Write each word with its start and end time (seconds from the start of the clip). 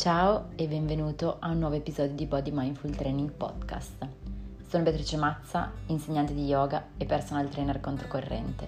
Ciao 0.00 0.48
e 0.56 0.66
benvenuto 0.66 1.36
a 1.40 1.50
un 1.50 1.58
nuovo 1.58 1.74
episodio 1.74 2.14
di 2.14 2.24
Body 2.24 2.50
Mindful 2.50 2.96
Training 2.96 3.32
Podcast. 3.32 4.08
Sono 4.66 4.82
Beatrice 4.82 5.18
Mazza, 5.18 5.70
insegnante 5.88 6.32
di 6.32 6.46
yoga 6.46 6.86
e 6.96 7.04
personal 7.04 7.50
trainer 7.50 7.80
controcorrente. 7.80 8.66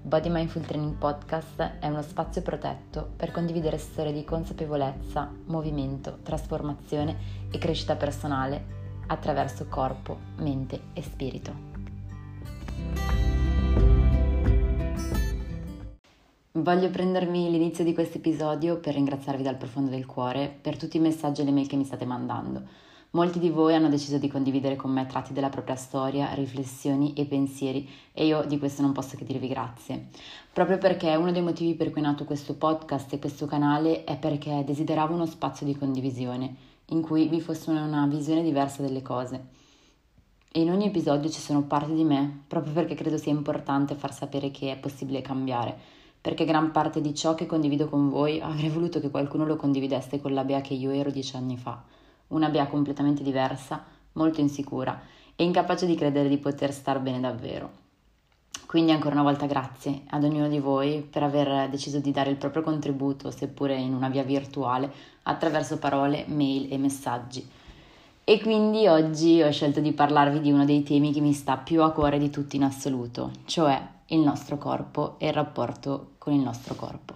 Body 0.00 0.30
Mindful 0.30 0.64
Training 0.64 0.94
Podcast 0.94 1.60
è 1.78 1.86
uno 1.88 2.00
spazio 2.00 2.40
protetto 2.40 3.06
per 3.16 3.32
condividere 3.32 3.76
storie 3.76 4.14
di 4.14 4.24
consapevolezza, 4.24 5.30
movimento, 5.44 6.20
trasformazione 6.22 7.18
e 7.50 7.58
crescita 7.58 7.94
personale 7.94 8.64
attraverso 9.08 9.66
corpo, 9.66 10.16
mente 10.36 10.84
e 10.94 11.02
spirito. 11.02 11.52
Voglio 16.56 16.88
prendermi 16.88 17.50
l'inizio 17.50 17.84
di 17.84 17.92
questo 17.92 18.16
episodio 18.16 18.78
per 18.78 18.94
ringraziarvi 18.94 19.42
dal 19.42 19.58
profondo 19.58 19.90
del 19.90 20.06
cuore 20.06 20.48
per 20.58 20.78
tutti 20.78 20.96
i 20.96 21.00
messaggi 21.00 21.42
e 21.42 21.44
le 21.44 21.50
mail 21.50 21.66
che 21.66 21.76
mi 21.76 21.84
state 21.84 22.06
mandando. 22.06 22.62
Molti 23.10 23.38
di 23.38 23.50
voi 23.50 23.74
hanno 23.74 23.90
deciso 23.90 24.16
di 24.16 24.28
condividere 24.28 24.74
con 24.74 24.90
me 24.90 25.04
tratti 25.04 25.34
della 25.34 25.50
propria 25.50 25.76
storia, 25.76 26.32
riflessioni 26.32 27.12
e 27.12 27.26
pensieri 27.26 27.86
e 28.10 28.24
io 28.24 28.42
di 28.46 28.58
questo 28.58 28.80
non 28.80 28.92
posso 28.92 29.18
che 29.18 29.26
dirvi 29.26 29.48
grazie. 29.48 30.06
Proprio 30.50 30.78
perché 30.78 31.14
uno 31.14 31.30
dei 31.30 31.42
motivi 31.42 31.74
per 31.74 31.90
cui 31.90 32.00
è 32.00 32.04
nato 32.04 32.24
questo 32.24 32.54
podcast 32.54 33.12
e 33.12 33.18
questo 33.18 33.44
canale 33.44 34.04
è 34.04 34.16
perché 34.16 34.64
desideravo 34.64 35.12
uno 35.12 35.26
spazio 35.26 35.66
di 35.66 35.76
condivisione 35.76 36.54
in 36.86 37.02
cui 37.02 37.28
vi 37.28 37.42
fosse 37.42 37.68
una 37.68 38.06
visione 38.06 38.42
diversa 38.42 38.80
delle 38.80 39.02
cose. 39.02 39.44
E 40.50 40.60
in 40.62 40.70
ogni 40.70 40.86
episodio 40.86 41.28
ci 41.28 41.40
sono 41.40 41.64
parti 41.64 41.92
di 41.92 42.04
me, 42.04 42.44
proprio 42.48 42.72
perché 42.72 42.94
credo 42.94 43.18
sia 43.18 43.30
importante 43.30 43.94
far 43.94 44.14
sapere 44.14 44.50
che 44.50 44.72
è 44.72 44.78
possibile 44.78 45.20
cambiare, 45.20 46.04
perché 46.26 46.44
gran 46.44 46.72
parte 46.72 47.00
di 47.00 47.14
ciò 47.14 47.36
che 47.36 47.46
condivido 47.46 47.88
con 47.88 48.08
voi 48.08 48.40
avrei 48.40 48.68
voluto 48.68 48.98
che 48.98 49.10
qualcuno 49.10 49.46
lo 49.46 49.54
condividesse 49.54 50.20
con 50.20 50.34
la 50.34 50.42
Bea 50.42 50.60
che 50.60 50.74
io 50.74 50.90
ero 50.90 51.12
dieci 51.12 51.36
anni 51.36 51.56
fa 51.56 51.80
una 52.28 52.48
Bea 52.48 52.66
completamente 52.66 53.22
diversa, 53.22 53.84
molto 54.14 54.40
insicura 54.40 55.00
e 55.36 55.44
incapace 55.44 55.86
di 55.86 55.94
credere 55.94 56.28
di 56.28 56.38
poter 56.38 56.72
star 56.72 56.98
bene 56.98 57.20
davvero. 57.20 57.70
Quindi 58.66 58.90
ancora 58.90 59.14
una 59.14 59.22
volta 59.22 59.46
grazie 59.46 60.02
ad 60.08 60.24
ognuno 60.24 60.48
di 60.48 60.58
voi 60.58 61.00
per 61.08 61.22
aver 61.22 61.68
deciso 61.68 62.00
di 62.00 62.10
dare 62.10 62.30
il 62.30 62.36
proprio 62.38 62.64
contributo, 62.64 63.30
seppure 63.30 63.76
in 63.76 63.94
una 63.94 64.08
via 64.08 64.24
virtuale, 64.24 64.90
attraverso 65.22 65.78
parole, 65.78 66.24
mail 66.26 66.72
e 66.72 66.76
messaggi. 66.76 67.48
E 68.24 68.40
quindi 68.40 68.88
oggi 68.88 69.42
ho 69.42 69.52
scelto 69.52 69.78
di 69.78 69.92
parlarvi 69.92 70.40
di 70.40 70.50
uno 70.50 70.64
dei 70.64 70.82
temi 70.82 71.12
che 71.12 71.20
mi 71.20 71.32
sta 71.32 71.56
più 71.56 71.84
a 71.84 71.92
cuore 71.92 72.18
di 72.18 72.30
tutti 72.30 72.56
in 72.56 72.64
assoluto, 72.64 73.30
cioè 73.44 73.94
il 74.06 74.20
nostro 74.20 74.56
corpo 74.56 75.16
e 75.18 75.26
il 75.26 75.32
rapporto 75.32 76.12
con 76.18 76.32
il 76.32 76.40
nostro 76.40 76.74
corpo. 76.74 77.14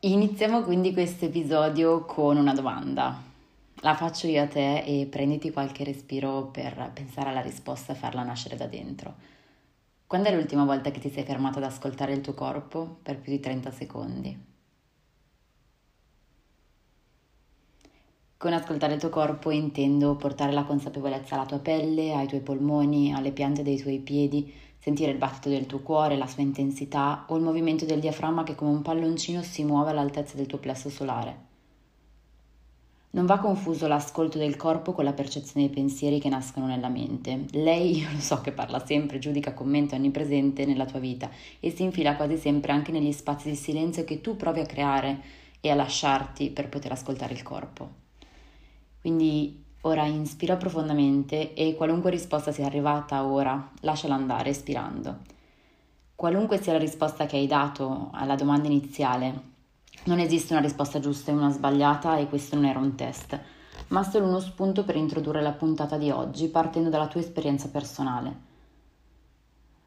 Iniziamo 0.00 0.62
quindi 0.62 0.92
questo 0.92 1.26
episodio 1.26 2.04
con 2.04 2.36
una 2.36 2.54
domanda. 2.54 3.20
La 3.80 3.94
faccio 3.94 4.26
io 4.26 4.42
a 4.42 4.46
te 4.46 4.78
e 4.78 5.06
prenditi 5.06 5.52
qualche 5.52 5.84
respiro 5.84 6.46
per 6.46 6.90
pensare 6.94 7.30
alla 7.30 7.40
risposta 7.40 7.92
e 7.92 7.96
farla 7.96 8.22
nascere 8.22 8.56
da 8.56 8.66
dentro. 8.66 9.14
Quando 10.06 10.28
è 10.28 10.34
l'ultima 10.34 10.64
volta 10.64 10.90
che 10.90 11.00
ti 11.00 11.10
sei 11.10 11.24
fermato 11.24 11.58
ad 11.58 11.64
ascoltare 11.64 12.14
il 12.14 12.22
tuo 12.22 12.32
corpo 12.32 12.98
per 13.02 13.18
più 13.18 13.30
di 13.30 13.40
30 13.40 13.70
secondi? 13.70 14.47
Con 18.40 18.52
ascoltare 18.52 18.94
il 18.94 19.00
tuo 19.00 19.08
corpo 19.08 19.50
intendo 19.50 20.14
portare 20.14 20.52
la 20.52 20.62
consapevolezza 20.62 21.34
alla 21.34 21.44
tua 21.44 21.58
pelle, 21.58 22.14
ai 22.14 22.28
tuoi 22.28 22.40
polmoni, 22.40 23.12
alle 23.12 23.32
piante 23.32 23.64
dei 23.64 23.80
tuoi 23.80 23.98
piedi, 23.98 24.54
sentire 24.78 25.10
il 25.10 25.18
battito 25.18 25.48
del 25.48 25.66
tuo 25.66 25.80
cuore, 25.80 26.16
la 26.16 26.28
sua 26.28 26.44
intensità 26.44 27.24
o 27.26 27.36
il 27.36 27.42
movimento 27.42 27.84
del 27.84 27.98
diaframma 27.98 28.44
che 28.44 28.54
come 28.54 28.70
un 28.70 28.82
palloncino 28.82 29.42
si 29.42 29.64
muove 29.64 29.90
all'altezza 29.90 30.36
del 30.36 30.46
tuo 30.46 30.58
plesso 30.58 30.88
solare. 30.88 31.36
Non 33.10 33.26
va 33.26 33.40
confuso 33.40 33.88
l'ascolto 33.88 34.38
del 34.38 34.54
corpo 34.54 34.92
con 34.92 35.02
la 35.02 35.14
percezione 35.14 35.66
dei 35.66 35.74
pensieri 35.74 36.20
che 36.20 36.28
nascono 36.28 36.66
nella 36.66 36.88
mente. 36.88 37.46
Lei, 37.50 37.98
io 37.98 38.08
lo 38.12 38.20
so 38.20 38.40
che 38.40 38.52
parla 38.52 38.86
sempre, 38.86 39.18
giudica, 39.18 39.52
commenta, 39.52 39.96
è 39.96 39.98
onnipresente 39.98 40.64
nella 40.64 40.86
tua 40.86 41.00
vita 41.00 41.28
e 41.58 41.72
si 41.72 41.82
infila 41.82 42.14
quasi 42.14 42.36
sempre 42.36 42.70
anche 42.70 42.92
negli 42.92 43.10
spazi 43.10 43.48
di 43.48 43.56
silenzio 43.56 44.04
che 44.04 44.20
tu 44.20 44.36
provi 44.36 44.60
a 44.60 44.66
creare 44.66 45.22
e 45.60 45.70
a 45.70 45.74
lasciarti 45.74 46.50
per 46.50 46.68
poter 46.68 46.92
ascoltare 46.92 47.34
il 47.34 47.42
corpo. 47.42 48.06
Quindi 49.00 49.64
ora 49.82 50.04
inspira 50.04 50.56
profondamente 50.56 51.54
e 51.54 51.74
qualunque 51.74 52.10
risposta 52.10 52.52
sia 52.52 52.66
arrivata 52.66 53.24
ora, 53.24 53.70
lasciala 53.80 54.14
andare 54.14 54.50
espirando. 54.50 55.18
Qualunque 56.14 56.60
sia 56.60 56.72
la 56.72 56.78
risposta 56.78 57.26
che 57.26 57.36
hai 57.36 57.46
dato 57.46 58.10
alla 58.12 58.34
domanda 58.34 58.66
iniziale, 58.66 59.56
non 60.04 60.18
esiste 60.18 60.52
una 60.52 60.62
risposta 60.62 61.00
giusta 61.00 61.30
e 61.30 61.34
una 61.34 61.50
sbagliata 61.50 62.16
e 62.16 62.28
questo 62.28 62.56
non 62.56 62.64
era 62.64 62.78
un 62.78 62.94
test, 62.96 63.38
ma 63.88 64.02
solo 64.02 64.26
uno 64.26 64.40
spunto 64.40 64.84
per 64.84 64.96
introdurre 64.96 65.42
la 65.42 65.52
puntata 65.52 65.96
di 65.96 66.10
oggi 66.10 66.48
partendo 66.48 66.88
dalla 66.88 67.06
tua 67.06 67.20
esperienza 67.20 67.68
personale. 67.68 68.46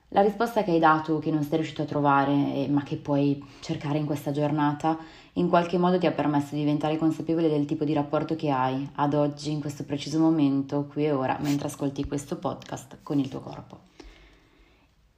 La 0.09 0.21
risposta 0.21 0.63
che 0.63 0.71
hai 0.71 0.79
dato, 0.79 1.19
che 1.19 1.31
non 1.31 1.44
sei 1.44 1.57
riuscito 1.57 1.83
a 1.83 1.85
trovare, 1.85 2.67
ma 2.69 2.83
che 2.83 2.97
puoi 2.97 3.41
cercare 3.61 3.97
in 3.97 4.05
questa 4.05 4.31
giornata, 4.31 4.97
in 5.34 5.47
qualche 5.47 5.78
modo 5.78 5.97
ti 5.97 6.06
ha 6.06 6.12
permesso 6.12 6.56
di 6.56 6.59
diventare 6.59 6.97
consapevole 6.97 7.50
del 7.50 7.66
tipo 7.66 7.86
di 7.86 7.94
rapporto 7.94 8.36
che 8.36 8.50
hai 8.50 8.90
ad 8.96 9.14
oggi, 9.14 9.52
in 9.52 9.62
questo 9.62 9.84
preciso 9.84 10.19
momento, 10.19 10.88
qui 10.92 11.06
e 11.06 11.12
ora, 11.12 11.38
mentre 11.40 11.68
ascolti 11.68 12.06
questo 12.06 12.38
podcast 12.38 12.97
con 13.03 13.19
il 13.19 13.30
tuo 13.30 13.40
corpo. 13.40 13.80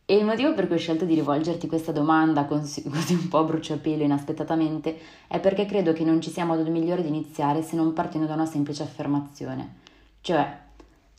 E 0.05 0.15
il 0.15 0.25
motivo 0.25 0.53
per 0.53 0.67
cui 0.67 0.75
ho 0.75 0.79
scelto 0.79 1.05
di 1.05 1.15
rivolgerti 1.15 1.67
questa 1.67 1.91
domanda 1.91 2.43
così, 2.45 2.83
un 2.85 3.27
po' 3.29 3.45
bruciapelo 3.45 4.03
inaspettatamente 4.03 4.99
è 5.27 5.39
perché 5.39 5.65
credo 5.65 5.93
che 5.93 6.03
non 6.03 6.21
ci 6.21 6.29
sia 6.29 6.45
modo 6.45 6.69
migliore 6.69 7.01
di 7.01 7.07
iniziare 7.07 7.63
se 7.63 7.75
non 7.75 7.93
partendo 7.93 8.27
da 8.27 8.33
una 8.33 8.45
semplice 8.45 8.83
affermazione, 8.83 9.77
cioè 10.21 10.61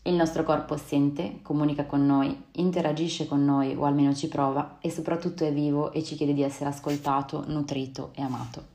il 0.07 0.15
nostro 0.15 0.45
corpo 0.45 0.77
sente, 0.77 1.39
comunica 1.41 1.87
con 1.87 2.05
noi, 2.05 2.39
interagisce 2.53 3.27
con 3.27 3.43
noi 3.43 3.75
o 3.75 3.85
almeno 3.85 4.15
ci 4.15 4.29
prova 4.29 4.77
e 4.81 4.91
soprattutto 4.91 5.45
è 5.45 5.53
vivo 5.53 5.93
e 5.93 6.05
ci 6.05 6.15
chiede 6.15 6.35
di 6.35 6.43
essere 6.43 6.69
ascoltato, 6.69 7.43
nutrito 7.47 8.11
e 8.15 8.21
amato. 8.21 8.74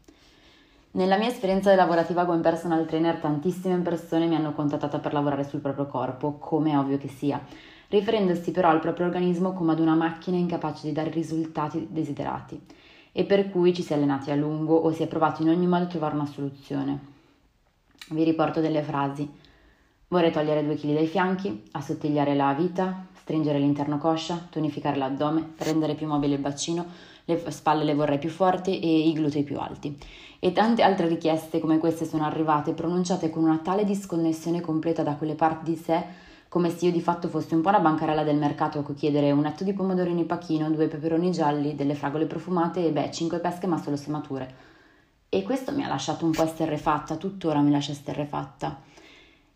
Nella 0.92 1.18
mia 1.18 1.28
esperienza 1.28 1.76
lavorativa 1.76 2.26
come 2.26 2.40
personal 2.40 2.88
trainer 2.88 3.18
tantissime 3.18 3.78
persone 3.78 4.26
mi 4.26 4.34
hanno 4.34 4.54
contattata 4.54 4.98
per 4.98 5.14
lavorare 5.14 5.44
sul 5.44 5.60
proprio 5.60 5.86
corpo, 5.86 6.40
come 6.40 6.72
è 6.72 6.78
ovvio 6.80 6.98
che 6.98 7.08
sia, 7.08 7.40
riferendosi 7.90 8.50
però 8.50 8.70
al 8.70 8.80
proprio 8.80 9.06
organismo 9.06 9.54
come 9.54 9.74
ad 9.74 9.80
una 9.80 9.94
macchina 9.94 10.38
incapace 10.38 10.88
di 10.88 10.92
dare 10.92 11.10
i 11.10 11.14
risultati 11.14 11.90
desiderati 11.92 12.60
e 13.12 13.24
per 13.24 13.52
cui 13.52 13.72
ci 13.72 13.84
si 13.84 13.94
è 13.94 13.98
allenati 13.98 14.32
a 14.32 14.36
lungo 14.36 14.78
o 14.78 14.92
si 14.92 15.04
è 15.04 15.08
provato 15.08 15.44
in 15.44 15.50
ogni 15.50 15.68
modo 15.68 15.84
a 15.84 15.88
trovare 15.88 16.16
una 16.16 16.26
soluzione. 16.26 17.00
Vi 18.10 18.24
riporto 18.24 18.60
delle 18.60 18.82
frasi. 18.82 19.30
Vorrei 20.08 20.32
togliere 20.32 20.66
due 20.66 20.74
kg 20.74 20.94
dai 20.94 21.06
fianchi, 21.06 21.66
assottigliare 21.74 22.34
la 22.34 22.52
vita, 22.54 23.06
stringere 23.14 23.60
l'interno 23.60 24.00
coscia, 24.00 24.48
tonificare 24.50 24.98
l'addome, 24.98 25.54
rendere 25.58 25.94
più 25.94 26.08
mobile 26.08 26.34
il 26.34 26.42
bacino, 26.42 26.84
le 27.26 27.52
spalle 27.52 27.84
le 27.84 27.94
vorrei 27.94 28.18
più 28.18 28.30
forti 28.30 28.80
e 28.80 29.08
i 29.08 29.14
glutei 29.14 29.44
più 29.44 29.60
alti. 29.60 29.96
E 30.42 30.54
tante 30.54 30.84
altre 30.84 31.08
richieste 31.08 31.60
come 31.60 31.80
queste 31.80 32.06
sono 32.06 32.24
arrivate 32.24 32.74
pronunciate 32.74 33.30
con 33.30 33.44
una 33.44 33.58
tale 33.58 33.84
disconnessione 33.84 34.62
completa 34.62 35.04
da 35.04 35.16
quelle 35.16 35.36
parti 35.36 35.72
di 35.72 35.78
sé 35.78 36.28
come 36.50 36.72
se 36.72 36.86
io 36.86 36.92
di 36.92 37.02
fatto 37.02 37.28
fossi 37.28 37.54
un 37.54 37.62
po' 37.62 37.70
una 37.70 37.80
bancarella 37.80 38.24
del 38.24 38.38
mercato 38.38 38.80
a 38.80 38.84
cui 38.84 38.96
chiedere 38.96 39.32
un 39.32 39.46
etto 39.46 39.64
di 39.64 39.72
pomodorini 39.72 40.24
pachino, 40.24 40.72
due 40.72 40.88
peperoni 40.88 41.30
gialli, 41.32 41.76
delle 41.76 41.94
fragole 41.94 42.26
profumate 42.26 42.88
e 42.88 42.92
beh, 42.92 43.12
cinque 43.12 43.40
pesche 43.40 43.68
ma 43.68 43.78
solo 43.78 43.96
se 43.96 44.10
mature. 44.10 44.56
E 45.30 45.44
questo 45.44 45.72
mi 45.74 45.84
ha 45.84 45.88
lasciato 45.88 46.26
un 46.26 46.32
po' 46.32 46.44
esterrefatta, 46.44 47.18
tuttora 47.18 47.60
mi 47.60 47.70
lascia 47.70 47.92
esterrefatta. 47.92 48.80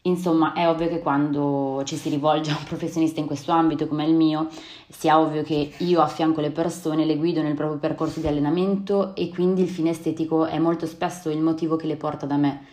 Insomma, 0.05 0.53
è 0.53 0.67
ovvio 0.67 0.89
che 0.89 0.99
quando 0.99 1.81
ci 1.85 1.95
si 1.95 2.09
rivolge 2.09 2.51
a 2.51 2.57
un 2.57 2.65
professionista 2.65 3.21
in 3.21 3.25
questo 3.25 3.53
ambito 3.53 3.87
come 3.87 4.05
il 4.05 4.13
mio, 4.13 4.49
sia 4.89 5.19
ovvio 5.19 5.43
che 5.43 5.73
io 5.77 6.01
affianco 6.01 6.41
le 6.41 6.51
persone, 6.51 7.05
le 7.05 7.15
guido 7.15 7.41
nel 7.41 7.55
proprio 7.55 7.79
percorso 7.79 8.19
di 8.19 8.27
allenamento 8.27 9.15
e 9.15 9.29
quindi 9.29 9.61
il 9.61 9.69
fine 9.69 9.91
estetico 9.91 10.45
è 10.45 10.59
molto 10.59 10.88
spesso 10.88 11.29
il 11.29 11.39
motivo 11.39 11.77
che 11.77 11.88
le 11.88 11.95
porta 11.95 12.25
da 12.25 12.35
me 12.35 12.65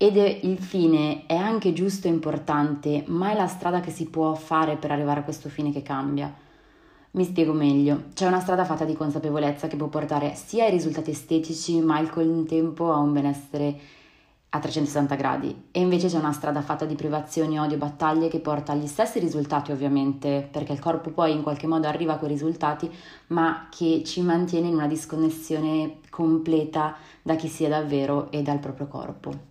ed 0.00 0.16
è, 0.16 0.40
il 0.42 0.58
fine 0.58 1.26
è 1.26 1.34
anche 1.34 1.72
giusto 1.72 2.06
e 2.06 2.10
importante, 2.10 3.02
ma 3.08 3.32
è 3.32 3.34
la 3.34 3.48
strada 3.48 3.80
che 3.80 3.90
si 3.90 4.06
può 4.06 4.34
fare 4.34 4.76
per 4.76 4.92
arrivare 4.92 5.20
a 5.20 5.24
questo 5.24 5.48
fine 5.48 5.72
che 5.72 5.82
cambia. 5.82 6.32
Mi 7.12 7.24
spiego 7.24 7.52
meglio, 7.52 8.04
c'è 8.14 8.26
una 8.26 8.38
strada 8.38 8.64
fatta 8.64 8.84
di 8.84 8.94
consapevolezza 8.94 9.66
che 9.66 9.76
può 9.76 9.88
portare 9.88 10.34
sia 10.36 10.64
ai 10.64 10.70
risultati 10.70 11.10
estetici, 11.10 11.80
ma 11.80 11.96
al 11.96 12.10
contempo 12.10 12.92
a 12.92 12.98
un 12.98 13.12
benessere 13.12 13.76
a 14.50 14.58
360 14.60 15.14
gradi, 15.14 15.64
e 15.70 15.80
invece 15.80 16.08
c'è 16.08 16.16
una 16.16 16.32
strada 16.32 16.62
fatta 16.62 16.86
di 16.86 16.94
privazioni, 16.94 17.60
odio, 17.60 17.76
battaglie 17.76 18.28
che 18.28 18.38
porta 18.38 18.72
agli 18.72 18.86
stessi 18.86 19.18
risultati 19.18 19.72
ovviamente, 19.72 20.48
perché 20.50 20.72
il 20.72 20.78
corpo 20.78 21.10
poi 21.10 21.32
in 21.32 21.42
qualche 21.42 21.66
modo 21.66 21.86
arriva 21.86 22.14
a 22.14 22.16
quei 22.16 22.30
risultati, 22.30 22.90
ma 23.28 23.68
che 23.70 24.02
ci 24.06 24.22
mantiene 24.22 24.68
in 24.68 24.74
una 24.74 24.86
disconnessione 24.86 25.98
completa 26.08 26.96
da 27.20 27.36
chi 27.36 27.48
sia 27.48 27.68
davvero 27.68 28.30
e 28.30 28.40
dal 28.42 28.58
proprio 28.58 28.86
corpo. 28.86 29.46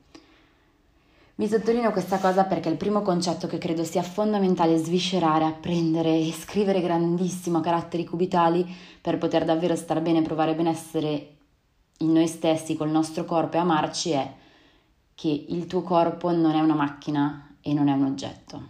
Vi 1.36 1.48
sottolineo 1.48 1.92
questa 1.92 2.18
cosa 2.18 2.46
perché 2.46 2.68
il 2.68 2.78
primo 2.78 3.04
concetto 3.04 3.46
che 3.46 3.60
credo 3.60 3.84
sia 3.84 4.02
fondamentale 4.02 4.76
sviscerare, 4.78 5.46
apprendere 5.46 6.18
e 6.18 6.34
scrivere 6.34 6.82
grandissimo 6.82 7.60
a 7.60 7.62
caratteri 7.62 8.04
cubitali 8.04 8.66
per 9.00 9.20
poter 9.20 9.46
davvero 9.46 9.76
star 9.76 10.02
bene 10.02 10.24
provare 10.24 10.56
benessere 10.56 11.36
in 12.00 12.12
noi 12.12 12.26
stessi, 12.26 12.76
col 12.76 12.90
nostro 12.90 13.24
corpo 13.26 13.58
e 13.58 13.60
amarci 13.60 14.10
è 14.10 14.34
che 15.20 15.46
il 15.50 15.66
tuo 15.66 15.82
corpo 15.82 16.30
non 16.32 16.54
è 16.54 16.60
una 16.60 16.76
macchina 16.76 17.56
e 17.62 17.74
non 17.74 17.88
è 17.88 17.92
un 17.92 18.04
oggetto. 18.04 18.62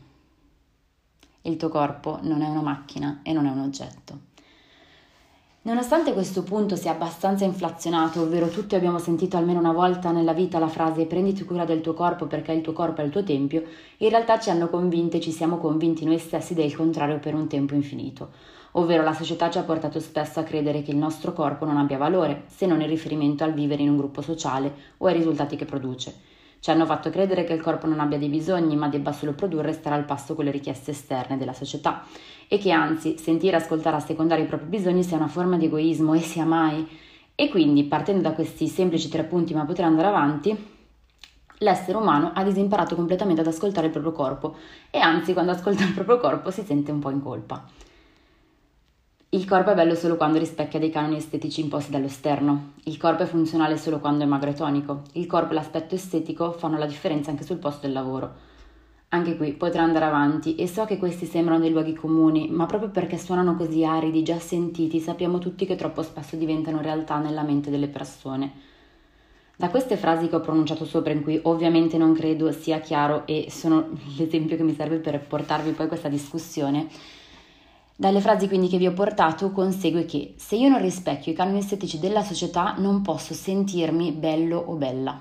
Il 1.41 1.57
tuo 1.57 1.67
corpo 1.67 2.19
non 2.21 2.41
è 2.41 2.47
una 2.47 2.61
macchina 2.61 3.19
e 3.21 3.33
non 3.33 3.47
è 3.47 3.49
un 3.49 3.59
oggetto. 3.59 4.19
Nonostante 5.63 6.13
questo 6.13 6.44
punto 6.44 6.77
sia 6.77 6.91
abbastanza 6.91 7.44
inflazionato, 7.44 8.21
ovvero 8.21 8.47
tutti 8.47 8.75
abbiamo 8.75 8.97
sentito 8.97 9.35
almeno 9.35 9.59
una 9.59 9.73
volta 9.73 10.11
nella 10.11 10.31
vita 10.31 10.57
la 10.57 10.69
frase 10.69 11.05
prenditi 11.05 11.44
cura 11.44 11.65
del 11.65 11.81
tuo 11.81 11.94
corpo 11.94 12.27
perché 12.27 12.53
il 12.53 12.61
tuo 12.61 12.71
corpo 12.71 13.01
è 13.01 13.03
il 13.03 13.11
tuo 13.11 13.23
tempio, 13.23 13.65
in 13.97 14.07
realtà 14.07 14.39
ci 14.39 14.50
hanno 14.50 14.69
convinte, 14.69 15.19
ci 15.19 15.33
siamo 15.33 15.57
convinti 15.57 16.05
noi 16.05 16.17
stessi 16.17 16.53
del 16.53 16.73
contrario 16.73 17.19
per 17.19 17.35
un 17.35 17.50
tempo 17.50 17.73
infinito. 17.73 18.29
Ovvero 18.71 19.03
la 19.03 19.13
società 19.13 19.50
ci 19.50 19.57
ha 19.57 19.63
portato 19.63 20.00
spesso 20.00 20.39
a 20.39 20.43
credere 20.43 20.81
che 20.81 20.91
il 20.91 20.97
nostro 20.97 21.33
corpo 21.33 21.65
non 21.65 21.75
abbia 21.75 21.97
valore, 21.97 22.45
se 22.47 22.65
non 22.65 22.79
in 22.79 22.88
riferimento 22.88 23.43
al 23.43 23.51
vivere 23.51 23.81
in 23.81 23.89
un 23.89 23.97
gruppo 23.97 24.21
sociale 24.21 24.73
o 25.00 25.07
ai 25.07 25.13
risultati 25.13 25.57
che 25.57 25.65
produce. 25.65 26.35
Ci 26.59 26.71
hanno 26.71 26.86
fatto 26.86 27.09
credere 27.09 27.44
che 27.44 27.54
il 27.54 27.62
corpo 27.62 27.88
non 27.88 28.00
abbia 28.00 28.18
dei 28.18 28.30
bisogni, 28.30 28.75
ma 28.75 28.89
debba 28.89 29.12
solo 29.12 29.33
produrre 29.33 29.69
e 29.69 29.74
stare 29.74 29.95
al 29.95 30.06
passo 30.06 30.36
con 30.36 30.45
le 30.45 30.51
richieste 30.51 30.92
esterne 30.92 31.38
della 31.38 31.54
società 31.54 32.04
e 32.48 32.57
che 32.57 32.71
anzi 32.71 33.18
sentire 33.18 33.57
e 33.57 33.59
ascoltare 33.59 33.95
a 33.95 34.00
secondare 34.00 34.42
i 34.42 34.45
propri 34.45 34.68
bisogni 34.68 35.04
sia 35.04 35.18
una 35.18 35.27
forma 35.27 35.57
di 35.57 35.65
egoismo 35.65 36.13
e 36.13 36.21
sia 36.21 36.45
mai. 36.45 36.88
E 37.36 37.50
quindi, 37.50 37.83
partendo 37.83 38.21
da 38.21 38.33
questi 38.33 38.68
semplici 38.68 39.09
tre 39.09 39.24
punti, 39.24 39.54
ma 39.54 39.65
potrei 39.65 39.86
andare 39.86 40.07
avanti, 40.07 40.75
l'essere 41.59 41.98
umano 41.98 42.31
ha 42.33 42.44
disimparato 42.44 42.95
completamente 42.95 43.42
ad 43.42 43.48
ascoltare 43.48 43.88
il 43.88 43.92
proprio 43.92 44.12
corpo 44.12 44.56
e 44.89 45.00
anzi 45.00 45.33
quando 45.33 45.51
ascolta 45.51 45.83
il 45.83 45.94
proprio 45.94 46.18
corpo 46.18 46.51
si 46.51 46.63
sente 46.63 46.92
un 46.92 47.00
po' 47.00 47.12
in 47.12 47.21
colpa. 47.21 47.65
Il 49.31 49.44
corpo 49.44 49.71
è 49.71 49.75
bello 49.75 49.94
solo 49.94 50.15
quando 50.15 50.39
rispecchia 50.39 50.79
dei 50.79 50.89
canoni 50.89 51.18
estetici 51.18 51.59
imposti 51.59 51.91
dall'esterno. 51.91 52.75
Il 52.85 52.95
corpo 52.95 53.24
è 53.24 53.25
funzionale 53.25 53.75
solo 53.75 54.00
quando 54.00 54.24
è 54.24 54.25
magro 54.25 54.51
e 54.51 54.53
tonico. 54.53 55.01
Il 55.13 55.25
corpo 55.25 55.51
e 55.51 55.56
l'aspetto 55.56 55.95
estetico 55.95 56.53
fanno 56.53 56.77
la 56.77 56.85
differenza 56.85 57.29
anche 57.29 57.44
sul 57.44 57.57
posto 57.57 57.81
del 57.81 57.91
lavoro. 57.91 58.33
Anche 59.09 59.35
qui 59.35 59.51
potrei 59.51 59.83
andare 59.83 60.06
avanti 60.06 60.56
e 60.56 60.65
so 60.65 60.85
che 60.85 60.97
questi 60.97 61.25
sembrano 61.25 61.59
dei 61.59 61.71
luoghi 61.71 61.94
comuni, 61.94 62.47
ma 62.50 62.65
proprio 62.68 62.89
perché 62.89 63.18
suonano 63.18 63.57
così 63.57 63.83
aridi, 63.83 64.24
già 64.24 64.39
sentiti, 64.39 65.01
sappiamo 65.01 65.39
tutti 65.39 65.65
che 65.65 65.75
troppo 65.75 66.03
spesso 66.03 66.38
diventano 66.38 66.79
realtà 66.79 67.18
nella 67.18 67.44
mente 67.44 67.69
delle 67.69 67.89
persone. 67.89 68.53
Da 69.57 69.69
queste 69.69 69.97
frasi 69.97 70.29
che 70.29 70.35
ho 70.38 70.41
pronunciato 70.41 70.85
sopra, 70.85 71.12
in 71.12 71.21
cui 71.21 71.38
ovviamente 71.44 71.97
non 71.97 72.13
credo 72.13 72.50
sia 72.53 72.79
chiaro 72.79 73.27
e 73.27 73.47
sono 73.50 73.89
l'esempio 74.18 74.56
che 74.56 74.63
mi 74.63 74.74
serve 74.74 75.00
per 75.00 75.19
portarvi 75.19 75.71
poi 75.71 75.88
questa 75.89 76.07
discussione, 76.07 76.88
dalle 77.99 78.21
frasi 78.21 78.47
quindi 78.47 78.67
che 78.67 78.77
vi 78.77 78.85
ho 78.85 78.94
portato 78.94 79.51
consegue 79.51 80.05
che 80.05 80.35
se 80.38 80.55
io 80.55 80.69
non 80.69 80.79
rispecchio 80.79 81.31
i 81.31 81.35
canoni 81.35 81.57
estetici 81.57 81.97
della 81.97 82.21
società 82.21 82.75
non 82.77 83.01
posso 83.01 83.33
sentirmi 83.33 84.11
bello 84.11 84.59
o 84.59 84.75
bella. 84.75 85.19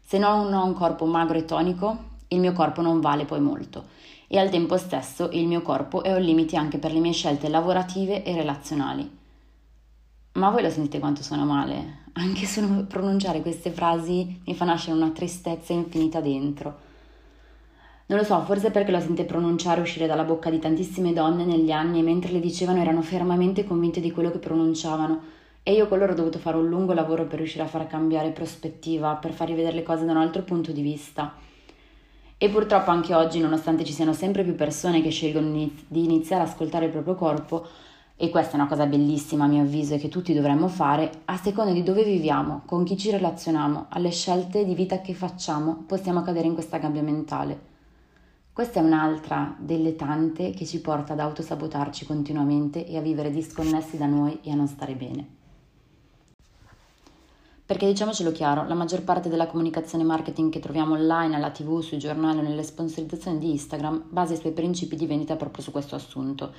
Se 0.00 0.16
non 0.16 0.50
ho 0.54 0.64
un 0.64 0.72
corpo 0.72 1.04
magro 1.04 1.36
e 1.36 1.44
tonico, 1.44 2.14
il 2.28 2.40
mio 2.40 2.54
corpo 2.54 2.80
non 2.80 3.00
vale 3.00 3.26
poi 3.26 3.40
molto 3.40 3.84
e 4.28 4.38
al 4.38 4.48
tempo 4.48 4.78
stesso 4.78 5.28
il 5.32 5.46
mio 5.46 5.60
corpo 5.60 6.02
è 6.02 6.14
un 6.14 6.22
limite 6.22 6.56
anche 6.56 6.78
per 6.78 6.90
le 6.90 7.00
mie 7.00 7.12
scelte 7.12 7.50
lavorative 7.50 8.24
e 8.24 8.34
relazionali. 8.34 9.18
Ma 10.32 10.48
voi 10.48 10.62
lo 10.62 10.70
sentite 10.70 10.98
quanto 10.98 11.22
suona 11.22 11.44
male? 11.44 12.04
Anche 12.14 12.46
solo 12.46 12.84
pronunciare 12.84 13.42
queste 13.42 13.70
frasi 13.70 14.40
mi 14.46 14.54
fa 14.54 14.64
nascere 14.64 14.96
una 14.96 15.10
tristezza 15.10 15.74
infinita 15.74 16.22
dentro. 16.22 16.85
Non 18.08 18.18
lo 18.18 18.24
so, 18.24 18.40
forse 18.42 18.70
perché 18.70 18.92
lo 18.92 19.00
sente 19.00 19.24
pronunciare 19.24 19.80
uscire 19.80 20.06
dalla 20.06 20.22
bocca 20.22 20.48
di 20.48 20.60
tantissime 20.60 21.12
donne 21.12 21.44
negli 21.44 21.72
anni 21.72 21.98
e 21.98 22.02
mentre 22.02 22.30
le 22.30 22.38
dicevano 22.38 22.80
erano 22.80 23.02
fermamente 23.02 23.64
convinte 23.64 24.00
di 24.00 24.12
quello 24.12 24.30
che 24.30 24.38
pronunciavano 24.38 25.20
e 25.64 25.72
io 25.72 25.88
con 25.88 25.98
loro 25.98 26.12
ho 26.12 26.14
dovuto 26.14 26.38
fare 26.38 26.56
un 26.56 26.68
lungo 26.68 26.92
lavoro 26.92 27.24
per 27.24 27.38
riuscire 27.38 27.64
a 27.64 27.66
far 27.66 27.88
cambiare 27.88 28.30
prospettiva, 28.30 29.14
per 29.14 29.32
fargli 29.32 29.56
vedere 29.56 29.74
le 29.74 29.82
cose 29.82 30.04
da 30.04 30.12
un 30.12 30.18
altro 30.18 30.42
punto 30.42 30.70
di 30.70 30.82
vista. 30.82 31.34
E 32.38 32.48
purtroppo 32.48 32.90
anche 32.92 33.12
oggi, 33.12 33.40
nonostante 33.40 33.82
ci 33.82 33.92
siano 33.92 34.12
sempre 34.12 34.44
più 34.44 34.54
persone 34.54 35.02
che 35.02 35.10
scelgono 35.10 35.50
di 35.50 36.04
iniziare 36.04 36.44
ad 36.44 36.48
ascoltare 36.48 36.84
il 36.84 36.92
proprio 36.92 37.16
corpo, 37.16 37.66
e 38.14 38.30
questa 38.30 38.52
è 38.52 38.54
una 38.60 38.68
cosa 38.68 38.86
bellissima 38.86 39.46
a 39.46 39.48
mio 39.48 39.62
avviso 39.62 39.94
e 39.94 39.98
che 39.98 40.08
tutti 40.08 40.32
dovremmo 40.32 40.68
fare, 40.68 41.10
a 41.24 41.36
seconda 41.36 41.72
di 41.72 41.82
dove 41.82 42.04
viviamo, 42.04 42.62
con 42.66 42.84
chi 42.84 42.96
ci 42.96 43.10
relazioniamo, 43.10 43.86
alle 43.88 44.10
scelte 44.10 44.64
di 44.64 44.74
vita 44.76 45.00
che 45.00 45.12
facciamo, 45.12 45.82
possiamo 45.88 46.22
cadere 46.22 46.46
in 46.46 46.54
questa 46.54 46.78
gabbia 46.78 47.02
mentale. 47.02 47.74
Questa 48.56 48.80
è 48.80 48.82
un'altra 48.82 49.54
delle 49.58 49.96
tante 49.96 50.52
che 50.52 50.64
ci 50.64 50.80
porta 50.80 51.12
ad 51.12 51.20
autosabotarci 51.20 52.06
continuamente 52.06 52.86
e 52.86 52.96
a 52.96 53.02
vivere 53.02 53.30
disconnessi 53.30 53.98
da 53.98 54.06
noi 54.06 54.38
e 54.42 54.50
a 54.50 54.54
non 54.54 54.66
stare 54.66 54.94
bene. 54.94 55.28
Perché 57.66 57.86
diciamocelo 57.86 58.32
chiaro, 58.32 58.66
la 58.66 58.72
maggior 58.72 59.02
parte 59.02 59.28
della 59.28 59.46
comunicazione 59.46 60.04
marketing 60.04 60.50
che 60.50 60.60
troviamo 60.60 60.94
online, 60.94 61.36
alla 61.36 61.50
tv, 61.50 61.80
sui 61.80 61.98
giornali 61.98 62.38
o 62.38 62.40
nelle 62.40 62.62
sponsorizzazioni 62.62 63.36
di 63.36 63.50
Instagram 63.50 64.04
basa 64.08 64.32
i 64.32 64.38
suoi 64.38 64.52
principi 64.52 64.96
di 64.96 65.04
vendita 65.04 65.36
proprio 65.36 65.62
su 65.62 65.70
questo 65.70 65.94
assunto. 65.94 66.54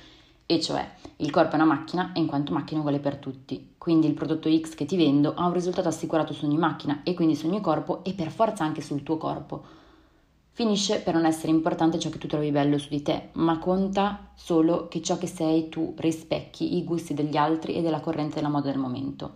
E 0.46 0.60
cioè, 0.60 0.88
il 1.16 1.32
corpo 1.32 1.50
è 1.50 1.54
una 1.56 1.64
macchina 1.64 2.12
e 2.12 2.20
in 2.20 2.28
quanto 2.28 2.52
macchina 2.52 2.78
uguale 2.78 3.00
per 3.00 3.16
tutti. 3.16 3.74
Quindi 3.76 4.06
il 4.06 4.14
prodotto 4.14 4.48
X 4.48 4.76
che 4.76 4.84
ti 4.84 4.96
vendo 4.96 5.34
ha 5.34 5.44
un 5.44 5.52
risultato 5.52 5.88
assicurato 5.88 6.32
su 6.32 6.44
ogni 6.44 6.58
macchina 6.58 7.00
e 7.02 7.14
quindi 7.14 7.34
su 7.34 7.48
ogni 7.48 7.60
corpo 7.60 8.04
e 8.04 8.12
per 8.12 8.30
forza 8.30 8.62
anche 8.62 8.82
sul 8.82 9.02
tuo 9.02 9.16
corpo. 9.16 9.86
Finisce 10.58 10.98
per 10.98 11.14
non 11.14 11.24
essere 11.24 11.52
importante 11.52 12.00
ciò 12.00 12.10
che 12.10 12.18
tu 12.18 12.26
trovi 12.26 12.50
bello 12.50 12.78
su 12.78 12.88
di 12.88 13.00
te, 13.00 13.28
ma 13.34 13.60
conta 13.60 14.30
solo 14.34 14.88
che 14.88 15.00
ciò 15.00 15.16
che 15.16 15.28
sei 15.28 15.68
tu 15.68 15.94
rispecchi 15.96 16.76
i 16.76 16.82
gusti 16.82 17.14
degli 17.14 17.36
altri 17.36 17.74
e 17.76 17.80
della 17.80 18.00
corrente 18.00 18.34
della 18.34 18.48
moda 18.48 18.68
del 18.68 18.80
momento. 18.80 19.34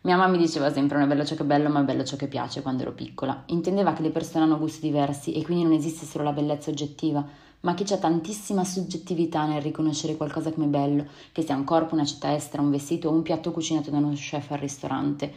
Mia 0.00 0.16
mamma 0.16 0.32
mi 0.32 0.38
diceva 0.38 0.72
sempre 0.72 0.98
non 0.98 1.06
è 1.06 1.08
bello 1.08 1.24
ciò 1.24 1.36
che 1.36 1.44
è 1.44 1.46
bello, 1.46 1.68
ma 1.68 1.82
è 1.82 1.84
bello 1.84 2.02
ciò 2.02 2.16
che 2.16 2.26
piace 2.26 2.62
quando 2.62 2.82
ero 2.82 2.94
piccola. 2.94 3.44
Intendeva 3.46 3.92
che 3.92 4.02
le 4.02 4.10
persone 4.10 4.42
hanno 4.42 4.58
gusti 4.58 4.80
diversi 4.80 5.34
e 5.34 5.44
quindi 5.44 5.62
non 5.62 5.72
esiste 5.72 6.04
solo 6.04 6.24
la 6.24 6.32
bellezza 6.32 6.70
oggettiva, 6.70 7.24
ma 7.60 7.74
che 7.74 7.84
c'è 7.84 8.00
tantissima 8.00 8.64
soggettività 8.64 9.46
nel 9.46 9.62
riconoscere 9.62 10.16
qualcosa 10.16 10.50
come 10.50 10.66
bello, 10.66 11.06
che 11.30 11.42
sia 11.42 11.54
un 11.54 11.62
corpo, 11.62 11.94
una 11.94 12.04
città 12.04 12.34
estera, 12.34 12.60
un 12.60 12.72
vestito 12.72 13.08
o 13.08 13.12
un 13.12 13.22
piatto 13.22 13.52
cucinato 13.52 13.90
da 13.90 13.98
uno 13.98 14.14
chef 14.14 14.50
al 14.50 14.58
ristorante. 14.58 15.32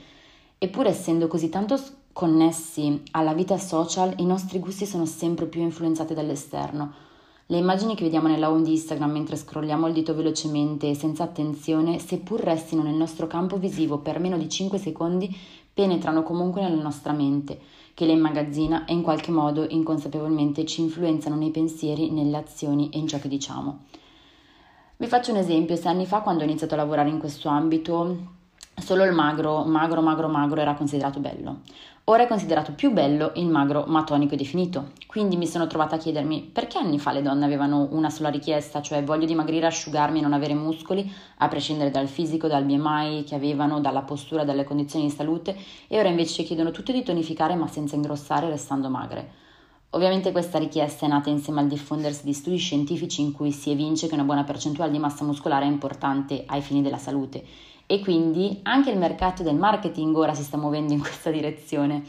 Eppure 0.58 0.90
essendo 0.90 1.28
così 1.28 1.50
tanto 1.50 1.78
connessi 2.14 3.02
alla 3.12 3.34
vita 3.34 3.58
social, 3.58 4.14
i 4.18 4.26
nostri 4.26 4.60
gusti 4.60 4.86
sono 4.86 5.06
sempre 5.06 5.48
più 5.48 5.62
influenzati 5.62 6.14
dall'esterno 6.14 7.12
le 7.48 7.58
immagini 7.58 7.94
che 7.94 8.06
vediamo 8.06 8.30
nella 8.30 8.50
home 8.50 8.64
di 8.64 8.72
Instagram 8.72 9.12
mentre 9.12 9.36
scrolliamo 9.36 9.88
il 9.88 9.94
dito 9.94 10.16
velocemente 10.16 10.90
e 10.90 10.96
senza 10.96 11.24
attenzione, 11.24 12.00
seppur 12.00 12.40
restino 12.40 12.84
nel 12.84 12.96
nostro 12.96 13.28
campo 13.28 13.58
visivo 13.58 13.98
per 13.98 14.20
meno 14.20 14.38
di 14.38 14.48
5 14.48 14.78
secondi, 14.78 15.36
penetrano 15.74 16.24
comunque 16.24 16.62
nella 16.62 16.82
nostra 16.82 17.12
mente, 17.12 17.60
che 17.94 18.06
le 18.06 18.14
immagazzina 18.14 18.86
e 18.86 18.94
in 18.94 19.02
qualche 19.02 19.32
modo 19.32 19.68
inconsapevolmente 19.68 20.66
ci 20.66 20.82
influenzano 20.82 21.36
nei 21.36 21.52
pensieri, 21.52 22.12
nelle 22.12 22.38
azioni 22.38 22.90
e 22.90 22.98
in 22.98 23.08
ciò 23.08 23.20
che 23.20 23.28
diciamo. 23.28 23.80
Vi 24.96 25.08
faccio 25.08 25.32
un 25.32 25.38
esempio, 25.38 25.76
sei 25.76 25.92
anni 25.92 26.06
fa 26.06 26.22
quando 26.22 26.44
ho 26.44 26.46
iniziato 26.46 26.76
a 26.76 26.78
lavorare 26.78 27.10
in 27.10 27.20
questo 27.20 27.50
ambito, 27.50 28.18
solo 28.76 29.04
il 29.06 29.14
magro, 29.14 29.64
magro, 29.64 30.02
magro, 30.02 30.28
magro 30.28 30.60
era 30.62 30.74
considerato 30.74 31.20
bello. 31.20 31.62
Ora 32.08 32.24
è 32.24 32.28
considerato 32.28 32.74
più 32.74 32.92
bello 32.92 33.32
il 33.36 33.48
magro 33.48 33.86
ma 33.88 34.04
tonico 34.04 34.34
e 34.34 34.38
definito. 34.38 34.92
Quindi 35.08 35.38
mi 35.38 35.48
sono 35.48 35.68
trovata 35.68 35.96
a 35.96 35.98
chiedermi 35.98 36.50
perché 36.52 36.78
anni 36.78 37.00
fa 37.00 37.14
le 37.14 37.22
donne 37.22 37.46
avevano 37.46 37.88
una 37.92 38.10
sola 38.10 38.28
richiesta, 38.28 38.82
cioè 38.82 39.04
voglio 39.04 39.26
dimagrire, 39.26 39.68
asciugarmi 39.68 40.20
e 40.20 40.22
non 40.22 40.34
avere 40.34 40.54
muscoli, 40.54 41.10
a 41.38 41.48
prescindere 41.48 41.92
dal 41.92 42.10
fisico, 42.10 42.48
dal 42.48 42.66
BMI 42.66 43.24
che 43.24 43.36
avevano, 43.36 43.80
dalla 43.80 44.02
postura, 44.02 44.44
dalle 44.44 44.66
condizioni 44.66 45.06
di 45.06 45.12
salute, 45.12 45.56
e 45.88 45.98
ora 45.98 46.10
invece 46.10 46.44
chiedono 46.44 46.72
tutte 46.72 46.92
di 46.92 47.04
tonificare 47.04 47.56
ma 47.56 47.68
senza 47.68 47.96
ingrossare 47.96 48.50
restando 48.50 48.90
magre. 48.90 49.42
Ovviamente 49.92 50.34
questa 50.34 50.58
richiesta 50.58 51.06
è 51.06 51.10
nata 51.10 51.30
insieme 51.30 51.62
al 51.62 51.68
diffondersi 51.68 52.26
di 52.26 52.34
studi 52.34 52.58
scientifici 52.58 53.22
in 53.22 53.32
cui 53.32 53.52
si 53.52 53.72
evince 53.72 54.08
che 54.08 54.16
una 54.16 54.24
buona 54.24 54.44
percentuale 54.44 54.92
di 54.92 55.00
massa 55.00 55.24
muscolare 55.24 55.64
è 55.64 55.70
importante 55.70 56.44
ai 56.48 56.62
fini 56.62 56.82
della 56.82 56.98
salute 56.98 57.46
e 57.86 58.00
quindi 58.00 58.60
anche 58.64 58.92
il 58.92 58.98
mercato 58.98 59.44
del 59.44 59.56
marketing 59.56 60.16
ora 60.16 60.34
si 60.34 60.44
sta 60.44 60.58
muovendo 60.58 60.94
in 60.94 61.00
questa 61.00 61.32
direzione. 61.32 62.04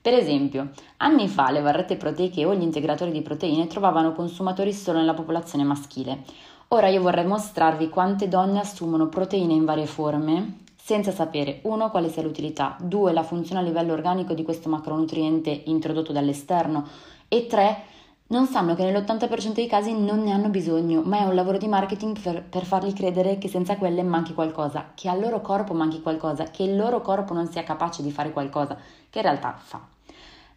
Per 0.00 0.14
esempio, 0.14 0.70
anni 0.98 1.28
fa 1.28 1.50
le 1.50 1.60
barrette 1.60 1.96
proteiche 1.96 2.44
o 2.44 2.54
gli 2.54 2.62
integratori 2.62 3.10
di 3.10 3.20
proteine 3.20 3.66
trovavano 3.66 4.12
consumatori 4.12 4.72
solo 4.72 4.98
nella 4.98 5.14
popolazione 5.14 5.64
maschile. 5.64 6.22
Ora 6.68 6.88
io 6.88 7.02
vorrei 7.02 7.26
mostrarvi 7.26 7.88
quante 7.88 8.28
donne 8.28 8.60
assumono 8.60 9.08
proteine 9.08 9.54
in 9.54 9.64
varie 9.64 9.86
forme 9.86 10.64
senza 10.76 11.12
sapere 11.12 11.60
1 11.64 11.90
quale 11.90 12.08
sia 12.08 12.22
l'utilità, 12.22 12.76
2 12.80 13.12
la 13.12 13.22
funzione 13.22 13.60
a 13.60 13.64
livello 13.64 13.92
organico 13.92 14.32
di 14.32 14.42
questo 14.42 14.70
macronutriente 14.70 15.62
introdotto 15.66 16.12
dall'esterno 16.12 16.86
e 17.28 17.46
3 17.46 17.82
non 18.30 18.46
sanno 18.46 18.74
che 18.74 18.84
nell'80% 18.84 19.52
dei 19.52 19.66
casi 19.66 19.92
non 19.92 20.22
ne 20.22 20.32
hanno 20.32 20.48
bisogno, 20.48 21.00
ma 21.02 21.20
è 21.20 21.24
un 21.24 21.34
lavoro 21.34 21.56
di 21.56 21.66
marketing 21.66 22.18
per, 22.20 22.42
per, 22.42 22.64
fargli 22.64 22.92
credere 22.92 23.38
che 23.38 23.48
senza 23.48 23.76
quelle 23.76 24.02
manchi 24.02 24.34
qualcosa, 24.34 24.92
che 24.94 25.08
al 25.08 25.18
loro 25.18 25.40
corpo 25.40 25.72
manchi 25.72 26.02
qualcosa, 26.02 26.44
che 26.44 26.62
il 26.62 26.76
loro 26.76 27.00
corpo 27.00 27.32
non 27.32 27.50
sia 27.50 27.62
capace 27.64 28.02
di 28.02 28.10
fare 28.10 28.30
qualcosa, 28.30 28.76
che 29.08 29.18
in 29.18 29.24
realtà 29.24 29.58
fa. 29.58 29.80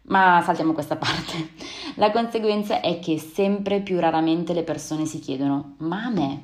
Ma 0.02 0.42
saltiamo 0.44 0.72
questa 0.74 0.96
parte. 0.96 1.52
La 1.94 2.10
conseguenza 2.10 2.80
è 2.80 2.98
che 2.98 3.18
sempre 3.18 3.80
più 3.80 3.98
raramente 3.98 4.52
le 4.52 4.64
persone 4.64 5.06
si 5.06 5.18
chiedono, 5.18 5.76
ma 5.78 6.04
a 6.04 6.10
me 6.10 6.42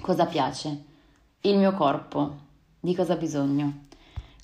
cosa 0.00 0.24
piace? 0.24 0.84
Il 1.42 1.58
mio 1.58 1.72
corpo, 1.72 2.36
di 2.80 2.94
cosa 2.94 3.12
ha 3.12 3.16
bisogno? 3.16 3.88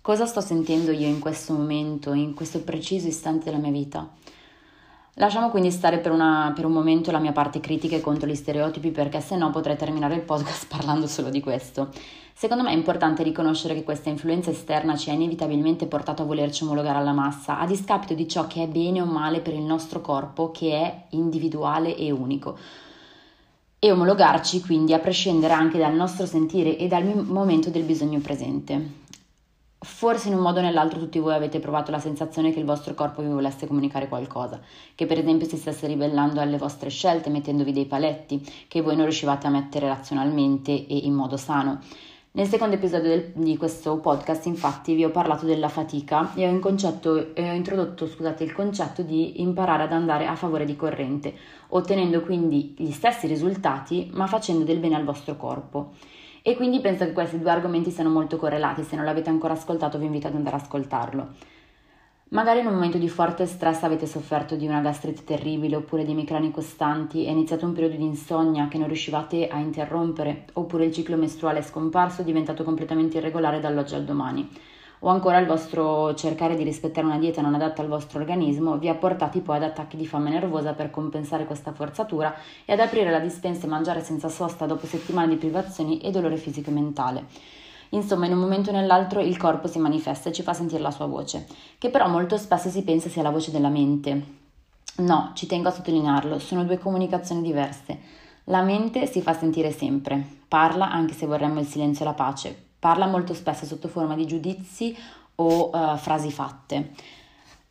Cosa 0.02 0.26
sto 0.26 0.42
sentendo 0.42 0.90
io 0.90 1.06
in 1.06 1.20
questo 1.20 1.54
momento, 1.54 2.12
in 2.12 2.34
questo 2.34 2.60
preciso 2.60 3.08
istante 3.08 3.46
della 3.46 3.56
mia 3.56 3.70
vita? 3.70 4.08
Lasciamo 5.18 5.48
quindi 5.48 5.70
stare 5.70 5.96
per, 5.96 6.12
una, 6.12 6.52
per, 6.54 6.66
un 6.66 6.72
momento 6.72 7.10
la 7.10 7.18
mia 7.18 7.32
parte 7.32 7.58
critica 7.58 7.98
contro 8.02 8.28
gli 8.28 8.34
stereotipi 8.34 8.90
perché 8.90 9.22
se 9.22 9.34
no 9.34 9.48
potrei 9.48 9.74
terminare 9.74 10.14
il 10.14 10.20
podcast 10.20 10.66
parlando 10.76 11.06
solo 11.06 11.30
di 11.30 11.40
questo. 11.40 11.88
Secondo 12.34 12.62
me 12.62 12.68
è 12.68 12.74
importante 12.74 13.22
riconoscere 13.22 13.72
che 13.72 13.82
questa 13.82 14.10
influenza 14.10 14.50
esterna 14.50 14.94
ci 14.94 15.08
ha 15.08 15.14
inevitabilmente 15.14 15.86
portato 15.86 16.20
a 16.20 16.26
volerci 16.26 16.64
omologare 16.64 16.98
alla 16.98 17.14
massa, 17.14 17.58
a 17.58 17.64
discapito 17.64 18.12
di 18.12 18.28
ciò 18.28 18.46
che 18.46 18.64
è 18.64 18.66
bene 18.66 19.00
o 19.00 19.06
male 19.06 19.40
per 19.40 19.54
il 19.54 19.62
nostro 19.62 20.02
corpo, 20.02 20.50
che 20.50 20.72
è 20.72 21.04
individuale 21.12 21.96
e 21.96 22.10
unico. 22.10 22.58
E 23.78 23.90
omologarci 23.90 24.60
quindi 24.60 24.92
a 24.92 24.98
prescindere 24.98 25.54
anche 25.54 25.78
dal 25.78 25.94
nostro 25.94 26.26
sentire 26.26 26.76
e 26.76 26.88
dal 26.88 27.04
momento 27.24 27.70
del 27.70 27.84
bisogno 27.84 28.18
presente. 28.18 29.04
Forse 29.78 30.28
in 30.28 30.34
un 30.34 30.40
modo 30.40 30.58
o 30.58 30.62
nell'altro 30.62 30.98
tutti 30.98 31.18
voi 31.18 31.34
avete 31.34 31.60
provato 31.60 31.90
la 31.90 31.98
sensazione 31.98 32.50
che 32.50 32.58
il 32.58 32.64
vostro 32.64 32.94
corpo 32.94 33.22
vi 33.22 33.28
volesse 33.28 33.66
comunicare 33.66 34.08
qualcosa, 34.08 34.60
che 34.94 35.06
per 35.06 35.18
esempio 35.18 35.46
si 35.46 35.56
stesse 35.56 35.86
ribellando 35.86 36.40
alle 36.40 36.56
vostre 36.56 36.88
scelte 36.88 37.30
mettendovi 37.30 37.72
dei 37.72 37.86
paletti 37.86 38.42
che 38.68 38.80
voi 38.80 38.96
non 38.96 39.04
riuscivate 39.04 39.46
a 39.46 39.50
mettere 39.50 39.86
razionalmente 39.86 40.72
e 40.72 40.96
in 40.96 41.12
modo 41.12 41.36
sano. 41.36 41.80
Nel 42.36 42.48
secondo 42.48 42.74
episodio 42.74 43.08
del, 43.08 43.32
di 43.34 43.56
questo 43.56 43.96
podcast, 43.98 44.44
infatti, 44.44 44.94
vi 44.94 45.04
ho 45.04 45.10
parlato 45.10 45.46
della 45.46 45.70
fatica 45.70 46.34
e 46.34 46.46
ho, 46.46 46.58
concetto, 46.58 47.34
eh, 47.34 47.48
ho 47.48 47.54
introdotto 47.54 48.06
scusate, 48.06 48.44
il 48.44 48.52
concetto 48.52 49.00
di 49.00 49.40
imparare 49.40 49.84
ad 49.84 49.92
andare 49.92 50.26
a 50.26 50.36
favore 50.36 50.66
di 50.66 50.76
corrente, 50.76 51.34
ottenendo 51.68 52.20
quindi 52.20 52.74
gli 52.76 52.90
stessi 52.90 53.26
risultati, 53.26 54.10
ma 54.12 54.26
facendo 54.26 54.64
del 54.64 54.78
bene 54.78 54.96
al 54.96 55.04
vostro 55.04 55.36
corpo. 55.36 55.92
E 56.48 56.54
quindi 56.54 56.78
penso 56.78 57.04
che 57.04 57.12
questi 57.12 57.40
due 57.40 57.50
argomenti 57.50 57.90
siano 57.90 58.08
molto 58.08 58.36
correlati. 58.36 58.84
Se 58.84 58.94
non 58.94 59.04
l'avete 59.04 59.30
ancora 59.30 59.54
ascoltato, 59.54 59.98
vi 59.98 60.04
invito 60.04 60.28
ad 60.28 60.36
andare 60.36 60.54
ad 60.54 60.62
ascoltarlo. 60.62 61.28
Magari 62.28 62.60
in 62.60 62.66
un 62.66 62.74
momento 62.74 62.98
di 62.98 63.08
forte 63.08 63.46
stress 63.46 63.82
avete 63.82 64.06
sofferto 64.06 64.54
di 64.54 64.64
una 64.64 64.80
gastrite 64.80 65.24
terribile 65.24 65.74
oppure 65.74 66.04
di 66.04 66.12
emicrani 66.12 66.52
costanti, 66.52 67.24
è 67.24 67.30
iniziato 67.30 67.66
un 67.66 67.72
periodo 67.72 67.96
di 67.96 68.04
insonnia 68.04 68.68
che 68.68 68.78
non 68.78 68.86
riuscivate 68.86 69.48
a 69.48 69.58
interrompere, 69.58 70.44
oppure 70.52 70.84
il 70.84 70.92
ciclo 70.92 71.16
mestruale 71.16 71.58
è 71.58 71.62
scomparso, 71.62 72.20
è 72.20 72.24
diventato 72.24 72.62
completamente 72.62 73.18
irregolare 73.18 73.58
dall'oggi 73.58 73.96
al 73.96 74.04
domani. 74.04 74.48
O 75.00 75.08
ancora 75.08 75.38
il 75.38 75.46
vostro 75.46 76.14
cercare 76.14 76.56
di 76.56 76.64
rispettare 76.64 77.06
una 77.06 77.18
dieta 77.18 77.42
non 77.42 77.54
adatta 77.54 77.82
al 77.82 77.88
vostro 77.88 78.18
organismo 78.18 78.78
vi 78.78 78.88
ha 78.88 78.94
portati 78.94 79.40
poi 79.40 79.56
ad 79.56 79.64
attacchi 79.64 79.96
di 79.96 80.06
fame 80.06 80.30
nervosa 80.30 80.72
per 80.72 80.90
compensare 80.90 81.44
questa 81.44 81.72
forzatura 81.72 82.34
e 82.64 82.72
ad 82.72 82.80
aprire 82.80 83.10
la 83.10 83.20
dispensa 83.20 83.66
e 83.66 83.68
mangiare 83.68 84.02
senza 84.02 84.28
sosta 84.28 84.64
dopo 84.64 84.86
settimane 84.86 85.28
di 85.28 85.36
privazioni 85.36 86.00
e 86.00 86.10
dolore 86.10 86.38
fisico 86.38 86.70
e 86.70 86.72
mentale. 86.72 87.24
Insomma, 87.90 88.26
in 88.26 88.32
un 88.32 88.38
momento 88.38 88.70
o 88.70 88.72
nell'altro 88.72 89.20
il 89.20 89.36
corpo 89.36 89.68
si 89.68 89.78
manifesta 89.78 90.30
e 90.30 90.32
ci 90.32 90.42
fa 90.42 90.52
sentire 90.52 90.82
la 90.82 90.90
sua 90.90 91.06
voce, 91.06 91.46
che 91.78 91.90
però 91.90 92.08
molto 92.08 92.36
spesso 92.36 92.68
si 92.68 92.82
pensa 92.82 93.08
sia 93.08 93.22
la 93.22 93.30
voce 93.30 93.50
della 93.50 93.68
mente. 93.68 94.44
No, 94.96 95.32
ci 95.34 95.46
tengo 95.46 95.68
a 95.68 95.72
sottolinearlo, 95.72 96.38
sono 96.38 96.64
due 96.64 96.78
comunicazioni 96.78 97.42
diverse. 97.42 98.24
La 98.44 98.62
mente 98.62 99.06
si 99.06 99.20
fa 99.20 99.34
sentire 99.34 99.72
sempre, 99.72 100.24
parla 100.48 100.90
anche 100.90 101.12
se 101.14 101.26
vorremmo 101.26 101.60
il 101.60 101.66
silenzio 101.66 102.04
e 102.04 102.08
la 102.08 102.14
pace, 102.14 102.65
parla 102.78 103.06
molto 103.06 103.34
spesso 103.34 103.64
sotto 103.64 103.88
forma 103.88 104.14
di 104.14 104.26
giudizi 104.26 104.96
o 105.36 105.70
uh, 105.70 105.96
frasi 105.96 106.30
fatte. 106.30 106.90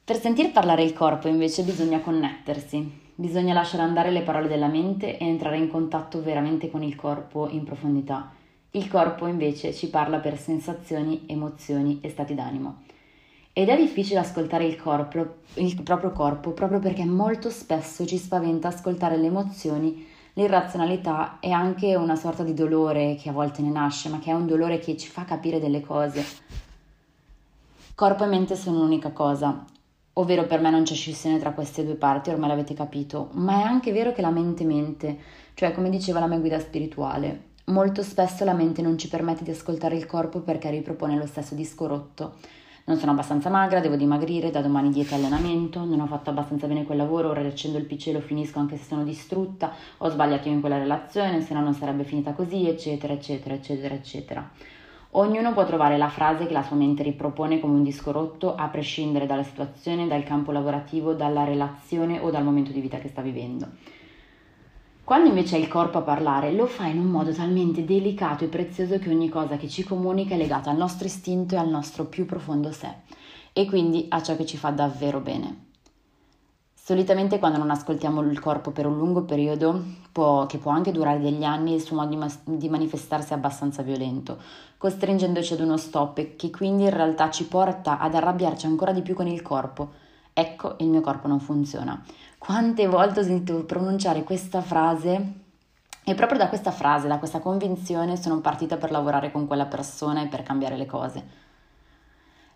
Per 0.04 0.20
sentir 0.20 0.52
parlare 0.52 0.84
il 0.84 0.94
corpo 0.94 1.28
invece 1.28 1.64
bisogna 1.64 2.00
connettersi, 2.00 3.02
bisogna 3.16 3.54
lasciare 3.54 3.84
andare 3.84 4.12
le 4.12 4.22
parole 4.22 4.48
della 4.48 4.68
mente 4.68 5.18
e 5.18 5.26
entrare 5.26 5.58
in 5.58 5.70
contatto 5.70 6.22
veramente 6.22 6.70
con 6.70 6.84
il 6.84 6.96
corpo 6.96 7.50
in 7.50 7.64
profondità. 7.64 8.32
Il 8.72 8.88
corpo 8.88 9.26
invece 9.26 9.74
ci 9.74 9.90
parla 9.90 10.20
per 10.20 10.38
sensazioni, 10.38 11.24
emozioni 11.28 12.00
e 12.02 12.10
stati 12.10 12.36
d'animo. 12.36 12.84
Ed 13.54 13.70
è 13.70 13.78
difficile 13.78 14.20
ascoltare 14.20 14.66
il, 14.66 14.76
corpo, 14.76 15.38
il 15.54 15.82
proprio 15.82 16.12
corpo 16.12 16.52
proprio 16.52 16.80
perché 16.80 17.06
molto 17.06 17.50
spesso 17.50 18.06
ci 18.06 18.18
spaventa 18.18 18.68
ascoltare 18.68 19.16
le 19.16 19.28
emozioni, 19.28 20.06
l'irrazionalità 20.36 21.40
e 21.42 21.52
anche 21.52 21.96
una 21.96 22.16
sorta 22.16 22.44
di 22.44 22.54
dolore 22.54 23.16
che 23.16 23.28
a 23.28 23.34
volte 23.34 23.62
ne 23.62 23.72
nasce, 23.72 24.08
ma 24.08 24.20
che 24.20 24.32
è 24.32 24.34
un 24.34 24.48
dolore 24.48 24.80
che 24.80 24.96
ci 24.96 25.10
fa 25.10 25.26
capire 25.26 25.60
delle 25.60 25.82
cose. 25.82 26.24
Corpo 27.94 28.24
e 28.24 28.28
mente 28.28 28.56
sono 28.56 28.78
un'unica 28.78 29.12
cosa, 29.12 29.66
ovvero 30.14 30.46
per 30.46 30.62
me 30.62 30.70
non 30.70 30.84
c'è 30.84 30.94
scissione 30.94 31.40
tra 31.40 31.52
queste 31.52 31.84
due 31.84 31.96
parti, 31.96 32.30
ormai 32.30 32.50
l'avete 32.50 32.74
capito, 32.74 33.30
ma 33.34 33.60
è 33.60 33.64
anche 33.64 33.92
vero 33.92 34.14
che 34.14 34.22
la 34.22 34.32
mente 34.32 34.64
mente, 34.64 35.18
cioè 35.54 35.74
come 35.74 35.90
diceva 35.90 36.20
la 36.22 36.28
mia 36.28 36.40
guida 36.40 36.60
spirituale, 36.60 37.54
Molto 37.68 38.04
spesso 38.04 38.46
la 38.46 38.54
mente 38.54 38.84
non 38.84 38.96
ci 38.96 39.08
permette 39.08 39.44
di 39.44 39.50
ascoltare 39.50 39.96
il 39.96 40.06
corpo 40.06 40.42
perché 40.42 40.70
ripropone 40.70 41.18
lo 41.18 41.26
stesso 41.26 41.56
disco 41.56 41.88
rotto. 41.88 42.36
Non 42.88 42.98
sono 42.98 43.14
abbastanza 43.14 43.50
magra, 43.50 43.80
devo 43.80 43.96
dimagrire, 43.96 44.52
da 44.52 44.62
domani 44.62 44.92
dieta 44.92 45.16
e 45.16 45.18
allenamento, 45.18 45.84
non 45.84 46.02
ho 46.02 46.06
fatto 46.06 46.30
abbastanza 46.30 46.68
bene 46.68 46.84
quel 46.84 47.00
lavoro, 47.00 47.30
ora 47.30 47.42
riaccendo 47.42 47.80
il 47.80 47.86
PC 47.86 48.10
e 48.10 48.12
lo 48.12 48.20
finisco 48.20 48.60
anche 48.60 48.78
se 48.78 48.84
sono 48.84 49.04
distrutta, 49.04 49.72
ho 49.98 50.10
sbagliato 50.10 50.50
io 50.50 50.54
in 50.54 50.60
quella 50.60 50.78
relazione, 50.78 51.42
se 51.42 51.56
no 51.56 51.62
non 51.62 51.74
sarebbe 51.74 52.04
finita 52.04 52.34
così, 52.34 52.70
eccetera, 52.70 53.14
eccetera, 53.14 53.56
eccetera, 53.56 53.96
eccetera. 53.96 54.52
Ognuno 55.18 55.54
può 55.54 55.66
trovare 55.66 55.98
la 55.98 56.10
frase 56.10 56.46
che 56.46 56.54
la 56.54 56.62
sua 56.62 56.76
mente 56.76 57.02
ripropone 57.02 57.60
come 57.60 57.74
un 57.74 57.82
disco 57.82 58.12
rotto 58.12 58.54
a 58.54 58.68
prescindere 58.68 59.26
dalla 59.26 59.42
situazione, 59.42 60.06
dal 60.06 60.24
campo 60.24 60.52
lavorativo, 60.52 61.14
dalla 61.14 61.44
relazione 61.44 62.20
o 62.20 62.30
dal 62.30 62.44
momento 62.44 62.72
di 62.72 62.82
vita 62.82 63.00
che 63.00 63.08
sta 63.08 63.24
vivendo. 63.24 63.68
Quando 65.06 65.30
invece 65.30 65.58
è 65.58 65.60
il 65.60 65.68
corpo 65.68 66.00
a 66.00 66.02
parlare, 66.02 66.52
lo 66.52 66.66
fa 66.66 66.88
in 66.88 66.98
un 66.98 67.06
modo 67.06 67.32
talmente 67.32 67.86
delicato 67.86 68.44
e 68.44 68.48
prezioso 68.48 68.98
che 68.98 69.12
ogni 69.12 69.30
cosa 69.30 69.56
che 69.56 69.70
ci 69.70 69.84
comunica 69.84 70.34
è 70.34 70.38
legata 70.38 70.72
al 70.72 70.78
nostro 70.78 71.06
istinto 71.06 71.54
e 71.54 71.60
al 71.60 71.70
nostro 71.70 72.06
più 72.06 72.26
profondo 72.26 72.72
sé, 72.72 72.92
e 73.54 73.68
quindi 73.68 74.08
a 74.10 74.24
ciò 74.24 74.36
che 74.36 74.48
ci 74.48 74.58
fa 74.58 74.72
davvero 74.72 75.20
bene. 75.20 75.66
Solitamente 76.74 77.38
quando 77.38 77.60
non 77.60 77.70
ascoltiamo 77.70 78.20
il 78.22 78.40
corpo 78.40 78.72
per 78.72 78.88
un 78.88 78.98
lungo 78.98 79.22
periodo, 79.26 79.80
può, 80.12 80.48
che 80.48 80.58
può 80.58 80.72
anche 80.72 80.92
durare 80.92 81.20
degli 81.20 81.44
anni, 81.44 81.76
il 81.76 81.82
suo 81.82 81.98
modo 81.98 82.10
di, 82.10 82.18
mas- 82.18 82.42
di 82.44 82.68
manifestarsi 82.68 83.34
è 83.34 83.36
abbastanza 83.36 83.84
violento, 83.84 84.40
costringendoci 84.76 85.54
ad 85.54 85.60
uno 85.60 85.78
stop 85.78 86.36
che 86.36 86.50
quindi 86.50 86.86
in 86.86 86.90
realtà 86.90 87.30
ci 87.30 87.46
porta 87.46 88.00
ad 88.00 88.16
arrabbiarci 88.16 88.66
ancora 88.66 88.92
di 88.92 89.04
più 89.04 89.14
con 89.14 89.28
il 89.28 89.44
corpo. 89.44 90.02
Ecco, 90.34 90.76
il 90.80 90.90
mio 90.90 91.00
corpo 91.00 91.28
non 91.28 91.40
funziona. 91.40 92.04
Quante 92.38 92.88
volte 92.88 93.22
ho 93.22 93.24
sentito 93.24 93.64
pronunciare 93.64 94.24
questa 94.24 94.62
frase 94.62 95.34
e 96.04 96.14
proprio 96.14 96.38
da 96.38 96.48
questa 96.48 96.72
frase, 96.72 97.08
da 97.08 97.18
questa 97.18 97.40
convinzione 97.40 98.16
sono 98.16 98.40
partita 98.40 98.78
per 98.78 98.92
lavorare 98.92 99.32
con 99.32 99.48
quella 99.48 99.66
persona 99.66 100.22
e 100.22 100.28
per 100.28 100.44
cambiare 100.44 100.78
le 100.78 100.86
cose. 100.86 101.44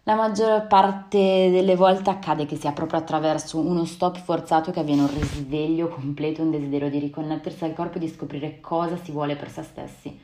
La 0.04 0.16
maggior 0.16 0.68
parte 0.68 1.50
delle 1.52 1.76
volte 1.76 2.10
accade 2.10 2.46
che 2.46 2.56
sia 2.56 2.72
proprio 2.72 3.00
attraverso 3.00 3.60
uno 3.60 3.86
stop 3.86 4.18
forzato 4.20 4.72
che 4.72 4.80
avviene 4.80 5.02
un 5.02 5.14
risveglio 5.14 5.88
completo, 5.88 6.42
un 6.42 6.52
desiderio 6.52 6.90
di 6.90 7.00
riconnettersi 7.00 7.64
al 7.64 7.74
corpo 7.74 7.98
e 7.98 8.00
di 8.00 8.08
scoprire 8.08 8.60
cosa 8.60 8.98
si 8.98 9.12
vuole 9.12 9.36
per 9.36 9.52
se 9.52 9.64
stessi. 9.64 10.20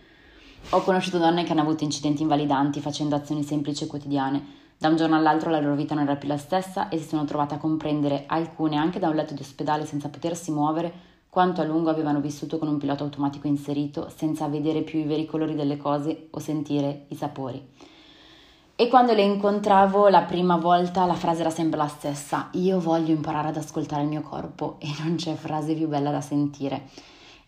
Ho 0.69 0.81
conosciuto 0.81 1.17
donne 1.17 1.43
che 1.43 1.51
hanno 1.51 1.61
avuto 1.61 1.83
incidenti 1.83 2.23
invalidanti 2.23 2.79
facendo 2.79 3.15
azioni 3.15 3.43
semplici 3.43 3.83
e 3.83 3.87
quotidiane, 3.87 4.45
da 4.77 4.89
un 4.89 4.97
giorno 4.97 5.15
all'altro 5.15 5.49
la 5.49 5.59
loro 5.59 5.75
vita 5.75 5.95
non 5.95 6.03
era 6.03 6.15
più 6.15 6.27
la 6.27 6.37
stessa 6.37 6.89
e 6.89 6.97
si 6.97 7.07
sono 7.07 7.25
trovate 7.25 7.55
a 7.55 7.57
comprendere, 7.57 8.25
alcune 8.27 8.75
anche 8.75 8.99
da 8.99 9.09
un 9.09 9.15
letto 9.15 9.33
di 9.33 9.41
ospedale 9.41 9.85
senza 9.85 10.09
potersi 10.09 10.51
muovere, 10.51 10.91
quanto 11.29 11.61
a 11.61 11.65
lungo 11.65 11.89
avevano 11.89 12.19
vissuto 12.19 12.57
con 12.57 12.67
un 12.67 12.77
pilota 12.77 13.03
automatico 13.03 13.47
inserito 13.47 14.09
senza 14.13 14.47
vedere 14.47 14.81
più 14.81 14.99
i 14.99 15.03
veri 15.03 15.25
colori 15.25 15.55
delle 15.55 15.77
cose 15.77 16.27
o 16.29 16.39
sentire 16.39 17.05
i 17.09 17.15
sapori. 17.15 17.61
E 18.77 18.89
quando 18.89 19.13
le 19.13 19.21
incontravo 19.21 20.09
la 20.09 20.23
prima 20.23 20.57
volta 20.57 21.05
la 21.05 21.13
frase 21.13 21.41
era 21.41 21.49
sempre 21.49 21.77
la 21.77 21.87
stessa, 21.87 22.49
io 22.51 22.79
voglio 22.79 23.13
imparare 23.13 23.47
ad 23.47 23.57
ascoltare 23.57 24.03
il 24.03 24.09
mio 24.09 24.21
corpo 24.21 24.75
e 24.79 24.87
non 24.99 25.15
c'è 25.15 25.35
frase 25.35 25.73
più 25.73 25.87
bella 25.87 26.11
da 26.11 26.19
sentire. 26.19 26.89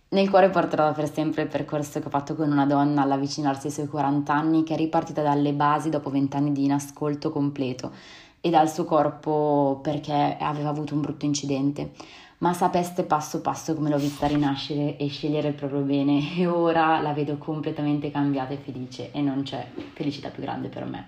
Nel 0.10 0.30
cuore 0.30 0.50
porterò 0.50 0.94
per 0.94 1.12
sempre 1.12 1.42
il 1.42 1.50
percorso 1.50 2.00
che 2.00 2.08
ho 2.08 2.10
fatto 2.10 2.34
con 2.34 2.50
una 2.50 2.66
donna 2.66 3.02
all'avvicinarsi 3.02 3.68
ai 3.68 3.74
suoi 3.74 3.88
40 3.88 4.34
anni, 4.34 4.64
che 4.64 4.74
è 4.74 4.78
ripartita 4.78 5.22
dalle 5.22 5.52
basi 5.52 5.90
dopo 5.90 6.10
20 6.10 6.38
anni 6.38 6.52
di 6.54 6.64
inascolto 6.64 7.30
completo 7.30 7.92
e 8.40 8.50
dal 8.50 8.70
suo 8.70 8.86
corpo 8.86 9.82
perché 9.84 10.38
aveva 10.40 10.70
avuto 10.70 10.94
un 10.94 11.02
brutto 11.02 11.26
incidente. 11.26 11.92
Ma 12.38 12.54
sapeste 12.54 13.04
passo 13.04 13.42
passo 13.42 13.76
come 13.76 13.90
l'ho 13.90 13.98
vista 13.98 14.28
rinascere 14.28 14.96
e 14.96 15.10
scegliere 15.10 15.50
il 15.50 15.56
proprio 15.56 15.82
bene 15.82 16.38
e 16.38 16.48
ora 16.48 17.02
la 17.02 17.12
vedo 17.12 17.38
completamente 17.38 18.10
cambiata 18.10 18.54
e 18.54 18.58
felice 18.58 19.12
e 19.12 19.20
non 19.20 19.44
c'è 19.44 19.68
felicità 19.92 20.30
più 20.30 20.42
grande 20.42 20.70
per 20.70 20.86
me. 20.86 21.08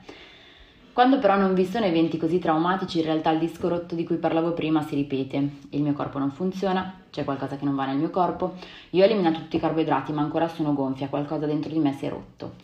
Quando 0.99 1.19
però 1.19 1.37
non 1.37 1.53
vi 1.53 1.63
sono 1.63 1.85
eventi 1.85 2.17
così 2.17 2.39
traumatici, 2.39 2.97
in 2.97 3.05
realtà 3.05 3.31
il 3.31 3.39
disco 3.39 3.69
rotto 3.69 3.95
di 3.95 4.03
cui 4.03 4.17
parlavo 4.17 4.51
prima 4.51 4.81
si 4.81 4.95
ripete. 4.95 5.49
Il 5.69 5.81
mio 5.81 5.93
corpo 5.93 6.19
non 6.19 6.29
funziona, 6.29 7.03
c'è 7.09 7.23
qualcosa 7.23 7.55
che 7.55 7.63
non 7.63 7.73
va 7.73 7.85
nel 7.85 7.95
mio 7.95 8.09
corpo, 8.09 8.55
io 8.89 9.01
ho 9.01 9.05
eliminato 9.05 9.39
tutti 9.39 9.55
i 9.55 9.59
carboidrati 9.61 10.11
ma 10.11 10.23
ancora 10.23 10.49
sono 10.49 10.73
gonfia, 10.73 11.07
qualcosa 11.07 11.45
dentro 11.45 11.71
di 11.71 11.79
me 11.79 11.93
si 11.93 12.05
è 12.05 12.09
rotto. 12.09 12.55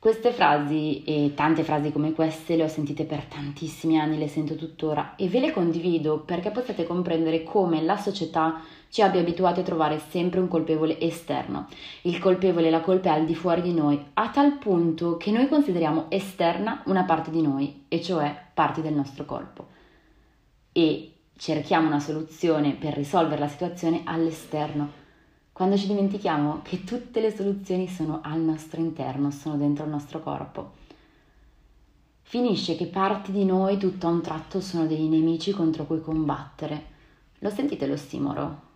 Queste 0.00 0.32
frasi 0.32 1.04
e 1.04 1.34
tante 1.36 1.62
frasi 1.62 1.92
come 1.92 2.12
queste 2.14 2.56
le 2.56 2.64
ho 2.64 2.68
sentite 2.68 3.04
per 3.04 3.22
tantissimi 3.26 3.96
anni, 3.96 4.18
le 4.18 4.26
sento 4.26 4.56
tuttora 4.56 5.14
e 5.14 5.28
ve 5.28 5.38
le 5.38 5.52
condivido 5.52 6.18
perché 6.18 6.50
potete 6.50 6.84
comprendere 6.84 7.44
come 7.44 7.80
la 7.82 7.96
società 7.96 8.60
ci 8.88 9.02
abbia 9.02 9.20
abituati 9.20 9.60
a 9.60 9.64
trovare 9.64 10.00
sempre 10.08 10.40
un 10.40 10.48
colpevole 10.48 11.00
esterno. 11.00 11.68
Il 12.02 12.18
colpevole, 12.18 12.70
la 12.70 12.80
colpa 12.80 13.10
è 13.10 13.18
al 13.18 13.26
di 13.26 13.34
fuori 13.34 13.62
di 13.62 13.72
noi, 13.72 14.02
a 14.14 14.30
tal 14.30 14.58
punto 14.58 15.16
che 15.16 15.30
noi 15.30 15.48
consideriamo 15.48 16.06
esterna 16.08 16.82
una 16.86 17.04
parte 17.04 17.30
di 17.30 17.42
noi, 17.42 17.84
e 17.88 18.00
cioè 18.00 18.36
parti 18.54 18.80
del 18.80 18.94
nostro 18.94 19.24
corpo. 19.24 19.66
E 20.72 21.12
cerchiamo 21.36 21.86
una 21.86 22.00
soluzione 22.00 22.72
per 22.72 22.94
risolvere 22.94 23.40
la 23.40 23.48
situazione 23.48 24.02
all'esterno 24.04 25.06
quando 25.58 25.76
ci 25.76 25.88
dimentichiamo 25.88 26.60
che 26.62 26.84
tutte 26.84 27.20
le 27.20 27.34
soluzioni 27.34 27.88
sono 27.88 28.20
al 28.22 28.38
nostro 28.38 28.80
interno, 28.80 29.32
sono 29.32 29.56
dentro 29.56 29.86
il 29.86 29.90
nostro 29.90 30.20
corpo. 30.20 30.74
Finisce 32.22 32.76
che 32.76 32.86
parti 32.86 33.32
di 33.32 33.44
noi 33.44 33.76
tutto 33.76 34.06
a 34.06 34.10
un 34.10 34.22
tratto 34.22 34.60
sono 34.60 34.86
dei 34.86 35.08
nemici 35.08 35.50
contro 35.50 35.84
cui 35.84 36.00
combattere. 36.00 36.84
Lo 37.40 37.50
sentite 37.50 37.88
lo 37.88 37.96
stimolo? 37.96 38.67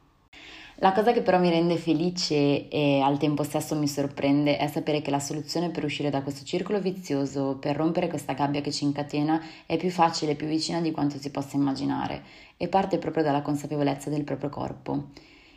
La 0.76 0.92
cosa 0.92 1.12
che 1.12 1.22
però 1.22 1.38
mi 1.38 1.50
rende 1.50 1.76
felice 1.76 2.68
e 2.68 3.00
al 3.00 3.18
tempo 3.18 3.42
stesso 3.42 3.76
mi 3.76 3.86
sorprende 3.86 4.56
è 4.56 4.66
sapere 4.66 5.00
che 5.02 5.10
la 5.10 5.20
soluzione 5.20 5.70
per 5.70 5.84
uscire 5.84 6.10
da 6.10 6.22
questo 6.22 6.44
circolo 6.44 6.80
vizioso, 6.80 7.56
per 7.60 7.76
rompere 7.76 8.08
questa 8.08 8.32
gabbia 8.32 8.60
che 8.60 8.72
ci 8.72 8.84
incatena, 8.84 9.40
è 9.66 9.76
più 9.76 9.90
facile 9.90 10.32
e 10.32 10.34
più 10.34 10.46
vicina 10.46 10.80
di 10.80 10.90
quanto 10.90 11.18
si 11.18 11.30
possa 11.30 11.56
immaginare 11.56 12.22
e 12.56 12.68
parte 12.68 12.98
proprio 12.98 13.22
dalla 13.22 13.42
consapevolezza 13.42 14.10
del 14.10 14.24
proprio 14.24 14.48
corpo. 14.48 15.08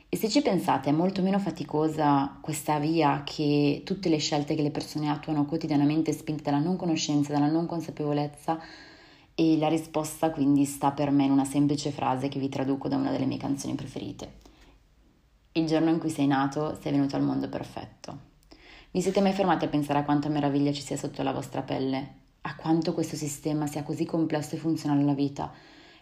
E 0.10 0.18
se 0.18 0.30
ci 0.30 0.42
pensate, 0.42 0.90
è 0.90 0.94
molto 0.94 1.22
meno 1.22 1.40
faticosa 1.40 2.38
questa 2.40 2.78
via 2.78 3.24
che 3.26 3.82
tutte 3.84 4.10
le 4.10 4.18
scelte 4.18 4.54
che 4.54 4.62
le 4.62 4.72
persone 4.72 5.10
attuano 5.10 5.46
quotidianamente 5.46 6.12
spinte 6.14 6.44
dalla 6.44 6.60
non 6.60 6.76
conoscenza, 6.76 7.34
dalla 7.34 7.50
non 7.50 7.66
consapevolezza. 7.66 8.60
E 9.34 9.58
la 9.58 9.68
risposta 9.68 10.30
quindi 10.30 10.64
sta 10.64 10.92
per 10.92 11.12
me 11.12 11.26
in 11.26 11.32
una 11.32 11.44
semplice 11.44 11.92
frase 11.92 12.30
che 12.30 12.40
vi 12.40 12.48
traduco 12.48 12.88
da 12.88 12.96
una 12.96 13.12
delle 13.12 13.26
mie 13.26 13.38
canzoni 13.38 13.76
preferite. 13.76 14.45
Il 15.58 15.68
giorno 15.68 15.90
in 15.90 16.00
cui 16.00 16.10
sei 16.10 16.28
nato, 16.28 16.78
sei 16.82 16.92
venuto 16.92 17.16
al 17.16 17.22
mondo 17.22 17.48
perfetto. 17.48 18.18
Vi 18.92 19.02
siete 19.02 19.22
mai 19.22 19.32
fermati 19.32 19.64
a 19.64 19.70
pensare 19.70 20.00
a 20.00 20.04
quanta 20.04 20.28
meraviglia 20.28 20.74
ci 20.74 20.82
sia 20.82 20.98
sotto 20.98 21.24
la 21.24 21.32
vostra 21.32 21.62
pelle? 21.62 22.08
A 22.42 22.58
quanto 22.58 22.94
questo 22.94 23.16
sistema 23.16 23.66
sia 23.66 23.82
così 23.84 24.04
complesso 24.04 24.56
e 24.56 24.58
funzionale 24.58 25.04
alla 25.04 25.14
vita? 25.14 25.50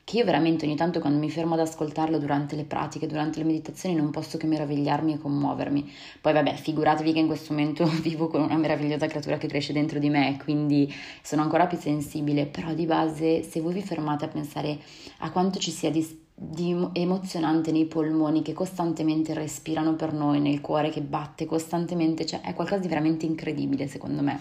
che 0.05 0.17
io 0.17 0.25
veramente 0.25 0.65
ogni 0.65 0.75
tanto 0.75 0.99
quando 0.99 1.17
mi 1.17 1.29
fermo 1.29 1.53
ad 1.53 1.61
ascoltarlo 1.61 2.17
durante 2.17 2.57
le 2.57 2.65
pratiche, 2.65 3.07
durante 3.07 3.39
le 3.39 3.45
meditazioni, 3.45 3.95
non 3.95 4.11
posso 4.11 4.37
che 4.37 4.47
meravigliarmi 4.47 5.13
e 5.13 5.17
commuovermi. 5.17 5.91
Poi 6.19 6.33
vabbè, 6.33 6.55
figuratevi 6.55 7.13
che 7.13 7.19
in 7.19 7.27
questo 7.27 7.53
momento 7.53 7.85
vivo 8.01 8.27
con 8.27 8.41
una 8.41 8.57
meravigliosa 8.57 9.07
creatura 9.07 9.37
che 9.37 9.47
cresce 9.47 9.71
dentro 9.71 9.99
di 9.99 10.09
me, 10.09 10.37
quindi 10.43 10.93
sono 11.21 11.41
ancora 11.41 11.67
più 11.67 11.77
sensibile, 11.77 12.47
però 12.47 12.73
di 12.73 12.85
base 12.85 13.43
se 13.43 13.61
voi 13.61 13.73
vi 13.73 13.81
fermate 13.81 14.25
a 14.25 14.27
pensare 14.27 14.77
a 15.19 15.31
quanto 15.31 15.57
ci 15.59 15.71
sia 15.71 15.89
di, 15.89 16.22
di 16.35 16.75
emozionante 16.93 17.71
nei 17.71 17.85
polmoni 17.85 18.41
che 18.41 18.53
costantemente 18.53 19.33
respirano 19.33 19.95
per 19.95 20.13
noi, 20.13 20.39
nel 20.39 20.61
cuore 20.61 20.89
che 20.89 21.01
batte 21.01 21.45
costantemente, 21.45 22.25
cioè 22.25 22.41
è 22.41 22.53
qualcosa 22.53 22.81
di 22.81 22.87
veramente 22.87 23.25
incredibile 23.25 23.87
secondo 23.87 24.21
me. 24.21 24.39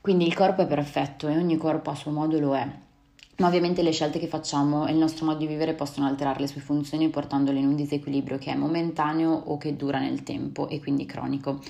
Quindi 0.00 0.26
il 0.26 0.34
corpo 0.34 0.62
è 0.62 0.66
perfetto 0.66 1.28
e 1.28 1.36
ogni 1.36 1.56
corpo 1.56 1.90
a 1.90 1.94
suo 1.94 2.10
modo 2.10 2.38
lo 2.38 2.56
è 2.56 2.86
ma 3.38 3.46
ovviamente 3.46 3.82
le 3.82 3.92
scelte 3.92 4.18
che 4.18 4.26
facciamo 4.26 4.86
e 4.86 4.90
il 4.90 4.98
nostro 4.98 5.24
modo 5.24 5.38
di 5.38 5.46
vivere 5.46 5.74
possono 5.74 6.06
alterare 6.06 6.40
le 6.40 6.48
sue 6.48 6.60
funzioni 6.60 7.08
portandole 7.08 7.60
in 7.60 7.68
un 7.68 7.76
disequilibrio 7.76 8.36
che 8.36 8.50
è 8.50 8.56
momentaneo 8.56 9.30
o 9.30 9.56
che 9.58 9.76
dura 9.76 10.00
nel 10.00 10.24
tempo 10.24 10.68
e 10.68 10.80
quindi 10.80 11.06
cronico. 11.06 11.60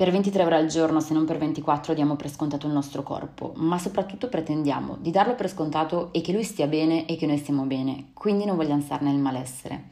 Per 0.00 0.10
23 0.10 0.44
ore 0.44 0.56
al 0.56 0.66
giorno, 0.66 0.98
se 1.00 1.12
non 1.12 1.26
per 1.26 1.36
24, 1.36 1.92
diamo 1.92 2.16
per 2.16 2.30
scontato 2.30 2.66
il 2.66 2.72
nostro 2.72 3.02
corpo, 3.02 3.52
ma 3.56 3.78
soprattutto 3.78 4.30
pretendiamo 4.30 4.96
di 4.98 5.10
darlo 5.10 5.34
per 5.34 5.50
scontato 5.50 6.08
e 6.12 6.22
che 6.22 6.32
lui 6.32 6.42
stia 6.42 6.66
bene 6.66 7.04
e 7.04 7.16
che 7.16 7.26
noi 7.26 7.36
stiamo 7.36 7.64
bene, 7.64 8.06
quindi 8.14 8.46
non 8.46 8.56
vogliamo 8.56 8.80
stare 8.80 9.04
nel 9.04 9.18
malessere. 9.18 9.88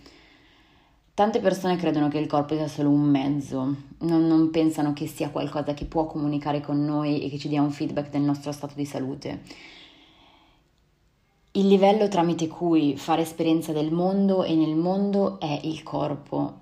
Tante 1.12 1.40
persone 1.40 1.76
credono 1.76 2.08
che 2.08 2.16
il 2.16 2.26
corpo 2.26 2.54
sia 2.54 2.68
solo 2.68 2.88
un 2.88 3.02
mezzo, 3.02 3.74
non, 3.98 4.26
non 4.26 4.48
pensano 4.48 4.94
che 4.94 5.06
sia 5.06 5.28
qualcosa 5.28 5.74
che 5.74 5.84
può 5.84 6.06
comunicare 6.06 6.62
con 6.62 6.82
noi 6.82 7.22
e 7.22 7.28
che 7.28 7.36
ci 7.36 7.50
dia 7.50 7.60
un 7.60 7.70
feedback 7.70 8.08
del 8.08 8.22
nostro 8.22 8.50
stato 8.50 8.72
di 8.76 8.86
salute. 8.86 9.42
Il 11.52 11.68
livello 11.68 12.08
tramite 12.08 12.46
cui 12.46 12.96
fare 12.96 13.20
esperienza 13.20 13.72
del 13.72 13.92
mondo 13.92 14.42
e 14.42 14.54
nel 14.54 14.74
mondo 14.74 15.38
è 15.38 15.60
il 15.64 15.82
corpo. 15.82 16.60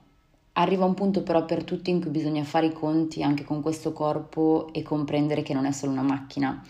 Arriva 0.58 0.86
un 0.86 0.94
punto 0.94 1.22
però 1.22 1.44
per 1.44 1.64
tutti 1.64 1.90
in 1.90 2.00
cui 2.00 2.10
bisogna 2.10 2.42
fare 2.42 2.66
i 2.66 2.72
conti 2.72 3.22
anche 3.22 3.44
con 3.44 3.60
questo 3.60 3.92
corpo 3.92 4.68
e 4.72 4.82
comprendere 4.82 5.42
che 5.42 5.52
non 5.52 5.66
è 5.66 5.72
solo 5.72 5.92
una 5.92 6.02
macchina. 6.02 6.64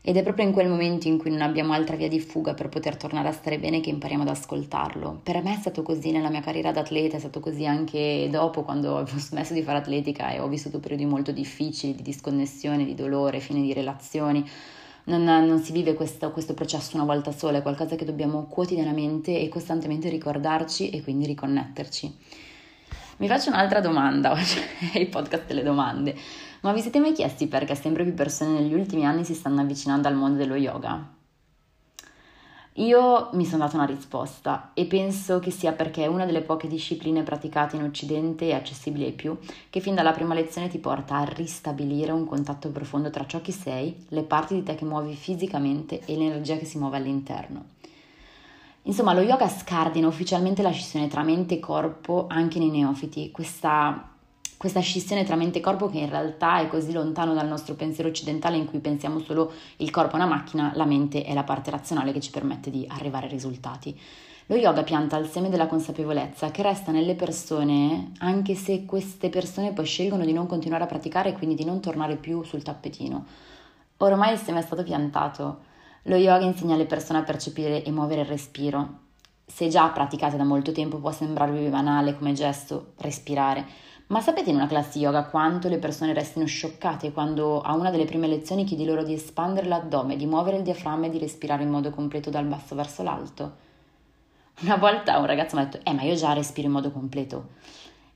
Ed 0.00 0.16
è 0.16 0.24
proprio 0.24 0.44
in 0.44 0.52
quel 0.52 0.68
momento 0.68 1.06
in 1.06 1.18
cui 1.18 1.30
non 1.30 1.42
abbiamo 1.42 1.72
altra 1.72 1.94
via 1.94 2.08
di 2.08 2.18
fuga 2.18 2.54
per 2.54 2.68
poter 2.68 2.96
tornare 2.96 3.28
a 3.28 3.32
stare 3.32 3.60
bene 3.60 3.78
che 3.78 3.90
impariamo 3.90 4.24
ad 4.24 4.28
ascoltarlo. 4.28 5.20
Per 5.22 5.40
me 5.40 5.54
è 5.54 5.58
stato 5.60 5.82
così 5.82 6.10
nella 6.10 6.30
mia 6.30 6.40
carriera 6.40 6.72
da 6.72 6.80
atleta, 6.80 7.14
è 7.14 7.20
stato 7.20 7.38
così 7.38 7.64
anche 7.64 8.28
dopo 8.28 8.64
quando 8.64 8.96
ho 8.96 9.06
smesso 9.16 9.52
di 9.54 9.62
fare 9.62 9.78
atletica 9.78 10.32
e 10.32 10.40
ho 10.40 10.48
vissuto 10.48 10.80
periodi 10.80 11.04
molto 11.04 11.30
difficili 11.30 11.94
di 11.94 12.02
disconnessione, 12.02 12.84
di 12.84 12.96
dolore, 12.96 13.38
fine 13.38 13.62
di 13.62 13.72
relazioni 13.72 14.44
non, 15.04 15.22
non 15.22 15.60
si 15.60 15.70
vive 15.72 15.94
questo, 15.94 16.30
questo, 16.32 16.54
processo 16.54 16.96
una 16.96 17.04
volta 17.04 17.32
sola, 17.32 17.58
è 17.58 17.62
qualcosa 17.62 17.96
che 17.96 18.04
dobbiamo 18.04 18.46
quotidianamente 18.46 19.38
e 19.38 19.48
costantemente 19.48 20.08
ricordarci 20.08 20.90
e 20.90 21.02
quindi 21.02 21.26
riconnetterci. 21.26 22.50
Mi 23.22 23.28
faccio 23.28 23.50
un'altra 23.50 23.78
domanda, 23.78 24.32
oggi 24.34 24.58
è 24.92 24.98
il 24.98 25.06
podcast 25.06 25.46
delle 25.46 25.62
domande, 25.62 26.12
ma 26.62 26.72
vi 26.72 26.80
siete 26.80 26.98
mai 26.98 27.12
chiesti 27.12 27.46
perché 27.46 27.76
sempre 27.76 28.02
più 28.02 28.14
persone 28.14 28.58
negli 28.58 28.74
ultimi 28.74 29.06
anni 29.06 29.22
si 29.22 29.32
stanno 29.32 29.60
avvicinando 29.60 30.08
al 30.08 30.16
mondo 30.16 30.38
dello 30.38 30.56
yoga? 30.56 31.08
Io 32.76 33.28
mi 33.34 33.46
sono 33.46 33.62
data 33.62 33.76
una 33.76 33.86
risposta 33.86 34.72
e 34.74 34.86
penso 34.86 35.38
che 35.38 35.52
sia 35.52 35.70
perché 35.70 36.02
è 36.02 36.08
una 36.08 36.26
delle 36.26 36.40
poche 36.40 36.66
discipline 36.66 37.22
praticate 37.22 37.76
in 37.76 37.84
Occidente 37.84 38.46
e 38.46 38.54
accessibili 38.54 39.04
ai 39.04 39.12
più, 39.12 39.38
che 39.70 39.78
fin 39.78 39.94
dalla 39.94 40.10
prima 40.10 40.34
lezione 40.34 40.66
ti 40.66 40.78
porta 40.78 41.18
a 41.18 41.24
ristabilire 41.24 42.10
un 42.10 42.26
contatto 42.26 42.70
profondo 42.70 43.10
tra 43.10 43.24
ciò 43.24 43.40
che 43.40 43.52
sei, 43.52 44.04
le 44.08 44.24
parti 44.24 44.54
di 44.54 44.64
te 44.64 44.74
che 44.74 44.84
muovi 44.84 45.14
fisicamente 45.14 46.00
e 46.06 46.16
l'energia 46.16 46.56
che 46.56 46.64
si 46.64 46.76
muove 46.76 46.96
all'interno. 46.96 47.66
Insomma, 48.82 49.12
lo 49.12 49.20
yoga 49.20 49.48
scardina 49.48 50.08
ufficialmente 50.08 50.62
la 50.62 50.70
scissione 50.70 51.08
tra 51.08 51.22
mente 51.22 51.54
e 51.54 51.60
corpo 51.60 52.26
anche 52.28 52.58
nei 52.58 52.70
neofiti, 52.70 53.30
questa 53.30 54.10
questa 54.62 54.78
scissione 54.78 55.24
tra 55.24 55.34
mente 55.34 55.58
e 55.58 55.60
corpo 55.60 55.90
che 55.90 55.98
in 55.98 56.08
realtà 56.08 56.60
è 56.60 56.68
così 56.68 56.92
lontano 56.92 57.34
dal 57.34 57.48
nostro 57.48 57.74
pensiero 57.74 58.08
occidentale 58.08 58.56
in 58.56 58.66
cui 58.66 58.78
pensiamo 58.78 59.18
solo 59.18 59.50
il 59.78 59.90
corpo 59.90 60.12
è 60.12 60.14
una 60.14 60.26
macchina, 60.26 60.70
la 60.76 60.84
mente 60.84 61.24
è 61.24 61.34
la 61.34 61.42
parte 61.42 61.72
razionale 61.72 62.12
che 62.12 62.20
ci 62.20 62.30
permette 62.30 62.70
di 62.70 62.86
arrivare 62.88 63.26
ai 63.26 63.32
risultati. 63.32 63.98
Lo 64.46 64.54
yoga 64.54 64.84
pianta 64.84 65.16
il 65.16 65.26
seme 65.26 65.48
della 65.48 65.66
consapevolezza 65.66 66.52
che 66.52 66.62
resta 66.62 66.92
nelle 66.92 67.16
persone 67.16 68.12
anche 68.18 68.54
se 68.54 68.84
queste 68.84 69.30
persone 69.30 69.72
poi 69.72 69.84
scelgono 69.84 70.24
di 70.24 70.32
non 70.32 70.46
continuare 70.46 70.84
a 70.84 70.86
praticare 70.86 71.30
e 71.30 71.32
quindi 71.32 71.56
di 71.56 71.64
non 71.64 71.80
tornare 71.80 72.14
più 72.14 72.44
sul 72.44 72.62
tappetino. 72.62 73.26
Ormai 73.96 74.32
il 74.32 74.38
seme 74.38 74.60
è 74.60 74.62
stato 74.62 74.84
piantato. 74.84 75.70
Lo 76.06 76.16
yoga 76.16 76.44
insegna 76.44 76.74
alle 76.74 76.86
persone 76.86 77.20
a 77.20 77.22
percepire 77.22 77.84
e 77.84 77.90
muovere 77.92 78.22
il 78.22 78.26
respiro. 78.26 79.00
Se 79.46 79.68
già 79.68 79.88
praticate 79.88 80.36
da 80.36 80.44
molto 80.44 80.72
tempo 80.72 80.98
può 80.98 81.12
sembrarvi 81.12 81.68
banale 81.68 82.16
come 82.16 82.32
gesto 82.32 82.94
respirare, 82.98 83.64
ma 84.08 84.20
sapete 84.20 84.50
in 84.50 84.56
una 84.56 84.66
classe 84.66 84.98
yoga 84.98 85.24
quanto 85.24 85.68
le 85.68 85.78
persone 85.78 86.12
restino 86.12 86.44
scioccate 86.44 87.12
quando 87.12 87.60
a 87.60 87.74
una 87.74 87.90
delle 87.90 88.04
prime 88.04 88.26
lezioni 88.26 88.64
chiedi 88.64 88.84
loro 88.84 89.04
di 89.04 89.14
espandere 89.14 89.68
l'addome, 89.68 90.16
di 90.16 90.26
muovere 90.26 90.56
il 90.56 90.62
diaframma 90.64 91.06
e 91.06 91.10
di 91.10 91.18
respirare 91.18 91.62
in 91.62 91.70
modo 91.70 91.90
completo 91.90 92.28
dal 92.28 92.46
basso 92.46 92.74
verso 92.74 93.02
l'alto? 93.02 93.56
Una 94.62 94.76
volta 94.76 95.18
un 95.18 95.26
ragazzo 95.26 95.56
mi 95.56 95.62
ha 95.62 95.64
detto, 95.66 95.88
eh 95.88 95.94
ma 95.94 96.02
io 96.02 96.14
già 96.14 96.32
respiro 96.32 96.66
in 96.66 96.72
modo 96.74 96.90
completo. 96.90 97.50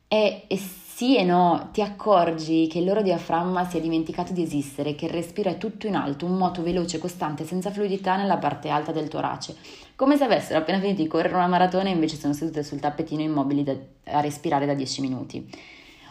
E, 0.09 0.45
e 0.47 0.57
sì 0.97 1.15
e 1.19 1.25
no, 1.25 1.69
ti 1.73 1.83
accorgi 1.83 2.69
che 2.69 2.79
il 2.79 2.87
loro 2.87 3.03
diaframma 3.03 3.69
si 3.69 3.77
è 3.77 3.83
dimenticato 3.83 4.33
di 4.33 4.41
esistere, 4.41 4.95
che 4.95 5.05
il 5.05 5.11
respiro 5.11 5.51
è 5.51 5.59
tutto 5.59 5.87
in 5.87 5.95
alto, 5.95 6.25
un 6.25 6.39
moto 6.39 6.63
veloce, 6.63 6.97
costante, 6.97 7.45
senza 7.45 7.71
fluidità 7.71 8.17
nella 8.17 8.39
parte 8.39 8.71
alta 8.71 8.93
del 8.93 9.09
torace, 9.09 9.57
come 9.95 10.17
se 10.17 10.25
avessero 10.25 10.59
appena 10.59 10.81
finito 10.81 11.03
di 11.03 11.07
correre 11.07 11.35
una 11.35 11.49
maratona 11.49 11.91
e 11.91 11.93
invece 11.93 12.17
sono 12.17 12.33
sedute 12.33 12.63
sul 12.63 12.81
tappetino 12.81 13.21
immobili 13.21 13.63
da, 13.63 13.75
a 14.05 14.21
respirare 14.23 14.65
da 14.65 14.73
10 14.73 15.01
minuti. 15.03 15.47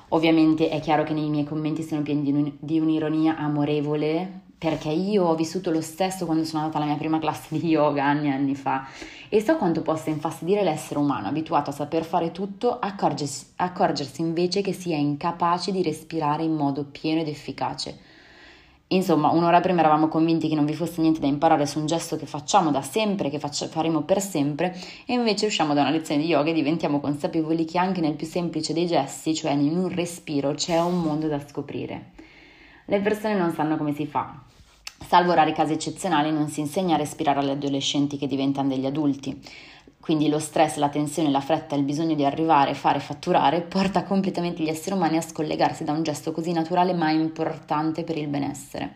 Ovviamente 0.10 0.70
è 0.70 0.80
chiaro 0.80 1.02
che 1.02 1.14
nei 1.14 1.30
miei 1.30 1.46
commenti 1.46 1.82
sono 1.82 2.04
pieni 2.04 2.56
di, 2.60 2.80
un'ironia 2.80 3.38
amorevole, 3.38 4.42
perché 4.58 4.90
io 4.90 5.26
ho 5.26 5.36
vissuto 5.36 5.70
lo 5.70 5.82
stesso 5.82 6.26
quando 6.26 6.44
sono 6.46 6.62
andata 6.64 6.78
alla 6.78 6.88
mia 6.88 6.98
prima 6.98 7.20
classe 7.20 7.58
di 7.58 7.68
yoga 7.68 8.04
anni 8.04 8.28
e 8.28 8.32
anni 8.32 8.56
fa 8.56 8.88
e 9.30 9.42
so 9.42 9.58
quanto 9.58 9.82
possa 9.82 10.10
infastidire 10.10 10.64
l'essere 10.64 11.00
umano 11.00 11.28
abituato 11.28 11.70
a 11.70 11.74
saper 11.74 12.04
fare 12.04 12.32
tutto, 12.32 12.80
accorgersi, 12.80 13.48
accorgersi 13.58 14.22
invece 14.22 14.62
che 14.62 14.74
si 14.74 14.92
è 14.92 14.96
incapaci 14.96 15.72
di 15.72 15.84
respirare 15.84 16.44
in 16.44 16.54
modo 16.54 16.86
pieno 16.86 17.22
ed 17.22 17.28
efficace. 17.28 18.14
Insomma, 18.90 19.30
un'ora 19.32 19.62
prima 19.62 19.80
eravamo 19.80 20.08
convinti 20.08 20.48
che 20.48 20.54
non 20.54 20.66
vi 20.66 20.76
fosse 20.76 21.02
niente 21.02 21.20
da 21.20 21.26
imparare 21.26 21.66
su 21.66 21.80
un 21.80 21.88
gesto 21.88 22.18
che 22.18 22.28
facciamo 22.28 22.70
da 22.70 22.84
sempre, 22.84 23.30
che 23.30 23.40
faccia, 23.40 23.68
faremo 23.68 24.04
per 24.04 24.22
sempre, 24.22 24.78
e 25.08 25.14
invece 25.14 25.48
usciamo 25.48 25.74
da 25.74 25.82
una 25.82 25.90
lezione 25.90 26.22
di 26.22 26.28
yoga 26.28 26.52
e 26.52 26.54
diventiamo 26.54 27.00
consapevoli 27.00 27.66
che 27.66 27.80
anche 27.80 28.00
nel 28.00 28.14
più 28.14 28.28
semplice 28.28 28.74
dei 28.74 28.86
gesti, 28.86 29.34
cioè 29.34 29.54
in 29.54 29.76
un 29.76 29.90
respiro, 29.90 30.54
c'è 30.54 30.80
un 30.80 31.02
mondo 31.02 31.28
da 31.28 31.40
scoprire. 31.46 32.14
Le 32.88 33.00
persone 33.00 33.34
non 33.34 33.52
sanno 33.52 33.78
come 33.78 33.96
si 33.96 34.06
fa. 34.06 34.32
Salvo 35.08 35.34
rari 35.34 35.54
casi 35.54 35.74
eccezionali, 35.74 36.32
non 36.32 36.48
si 36.48 36.60
insegna 36.60 36.94
a 36.94 37.00
respirare 37.00 37.40
agli 37.40 37.50
adolescenti 37.50 38.18
che 38.18 38.28
diventano 38.28 38.70
degli 38.70 38.86
adulti. 38.86 39.42
Quindi 40.00 40.30
lo 40.30 40.38
stress, 40.38 40.76
la 40.76 40.90
tensione, 40.90 41.32
la 41.32 41.40
fretta, 41.40 41.76
il 41.76 41.84
bisogno 41.84 42.14
di 42.14 42.24
arrivare, 42.24 42.76
fare, 42.76 43.00
fatturare 43.00 43.62
porta 43.62 44.04
completamente 44.04 44.62
gli 44.62 44.70
esseri 44.70 44.96
umani 44.96 45.18
a 45.18 45.22
scollegarsi 45.22 45.84
da 45.84 45.94
un 45.94 46.04
gesto 46.04 46.32
così 46.32 46.52
naturale 46.52 46.94
ma 46.94 47.10
importante 47.10 48.04
per 48.04 48.18
il 48.18 48.28
benessere. 48.28 48.94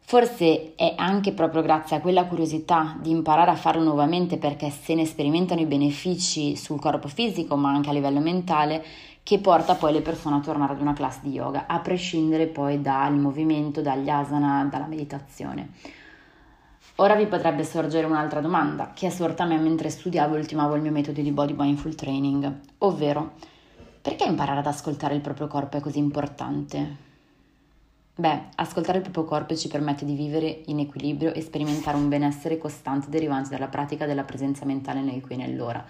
Forse 0.00 0.74
è 0.76 0.92
anche 0.96 1.32
proprio 1.32 1.62
grazie 1.62 1.96
a 1.96 2.00
quella 2.00 2.26
curiosità 2.26 2.96
di 3.00 3.10
imparare 3.10 3.50
a 3.50 3.56
farlo 3.56 3.82
nuovamente 3.82 4.36
perché 4.36 4.70
se 4.70 4.94
ne 4.94 5.06
sperimentano 5.06 5.62
i 5.62 5.66
benefici 5.66 6.56
sul 6.56 6.78
corpo 6.78 7.08
fisico 7.08 7.56
ma 7.56 7.70
anche 7.70 7.88
a 7.88 7.92
livello 7.92 8.20
mentale 8.20 8.84
che 9.26 9.40
porta 9.40 9.74
poi 9.74 9.92
le 9.92 10.02
persone 10.02 10.36
a 10.36 10.40
tornare 10.40 10.74
ad 10.74 10.80
una 10.80 10.92
classe 10.92 11.18
di 11.22 11.30
yoga, 11.30 11.66
a 11.66 11.80
prescindere 11.80 12.46
poi 12.46 12.80
dal 12.80 13.12
movimento, 13.16 13.82
dagli 13.82 14.08
asana, 14.08 14.68
dalla 14.70 14.86
meditazione. 14.86 15.70
Ora 16.98 17.16
vi 17.16 17.26
potrebbe 17.26 17.64
sorgere 17.64 18.06
un'altra 18.06 18.40
domanda 18.40 18.92
che 18.94 19.08
è 19.08 19.10
sorta 19.10 19.42
a 19.42 19.46
me 19.46 19.58
mentre 19.58 19.90
studiavo 19.90 20.36
e 20.36 20.38
ultimavo 20.38 20.76
il 20.76 20.82
mio 20.82 20.92
metodo 20.92 21.20
di 21.22 21.32
body 21.32 21.56
mindful 21.58 21.96
training, 21.96 22.60
ovvero 22.78 23.32
perché 24.00 24.22
imparare 24.26 24.60
ad 24.60 24.66
ascoltare 24.66 25.16
il 25.16 25.22
proprio 25.22 25.48
corpo 25.48 25.76
è 25.76 25.80
così 25.80 25.98
importante? 25.98 26.96
Beh, 28.14 28.42
ascoltare 28.54 28.98
il 28.98 29.02
proprio 29.02 29.24
corpo 29.24 29.56
ci 29.56 29.66
permette 29.66 30.04
di 30.04 30.14
vivere 30.14 30.62
in 30.66 30.78
equilibrio 30.78 31.34
e 31.34 31.40
sperimentare 31.40 31.96
un 31.96 32.08
benessere 32.08 32.58
costante 32.58 33.10
derivante 33.10 33.50
dalla 33.50 33.66
pratica 33.66 34.06
della 34.06 34.22
presenza 34.22 34.64
mentale 34.64 35.00
nel 35.00 35.20
qui 35.20 35.34
e 35.34 35.38
nell'ora. 35.38 35.84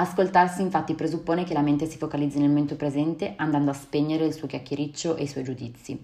Ascoltarsi 0.00 0.62
infatti 0.62 0.94
presuppone 0.94 1.44
che 1.44 1.52
la 1.52 1.60
mente 1.60 1.84
si 1.84 1.98
focalizzi 1.98 2.38
nel 2.38 2.48
momento 2.48 2.74
presente 2.74 3.34
andando 3.36 3.70
a 3.70 3.74
spegnere 3.74 4.24
il 4.24 4.32
suo 4.32 4.46
chiacchiericcio 4.46 5.16
e 5.16 5.24
i 5.24 5.26
suoi 5.26 5.44
giudizi. 5.44 6.00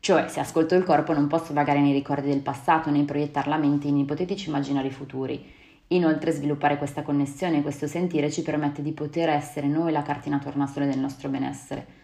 Cioè, 0.00 0.26
se 0.26 0.40
ascolto 0.40 0.74
il 0.74 0.82
corpo 0.82 1.12
non 1.12 1.28
posso 1.28 1.52
vagare 1.52 1.80
nei 1.80 1.92
ricordi 1.92 2.26
del 2.26 2.40
passato 2.40 2.90
né 2.90 3.04
proiettare 3.04 3.48
la 3.48 3.56
mente 3.56 3.86
in 3.86 3.96
ipotetici 3.96 4.48
immaginari 4.48 4.90
futuri. 4.90 5.40
Inoltre 5.86 6.32
sviluppare 6.32 6.78
questa 6.78 7.02
connessione 7.02 7.58
e 7.58 7.62
questo 7.62 7.86
sentire 7.86 8.28
ci 8.28 8.42
permette 8.42 8.82
di 8.82 8.90
poter 8.90 9.28
essere 9.28 9.68
noi 9.68 9.92
la 9.92 10.02
cartina 10.02 10.40
tornasole 10.40 10.86
del 10.86 10.98
nostro 10.98 11.28
benessere. 11.28 11.97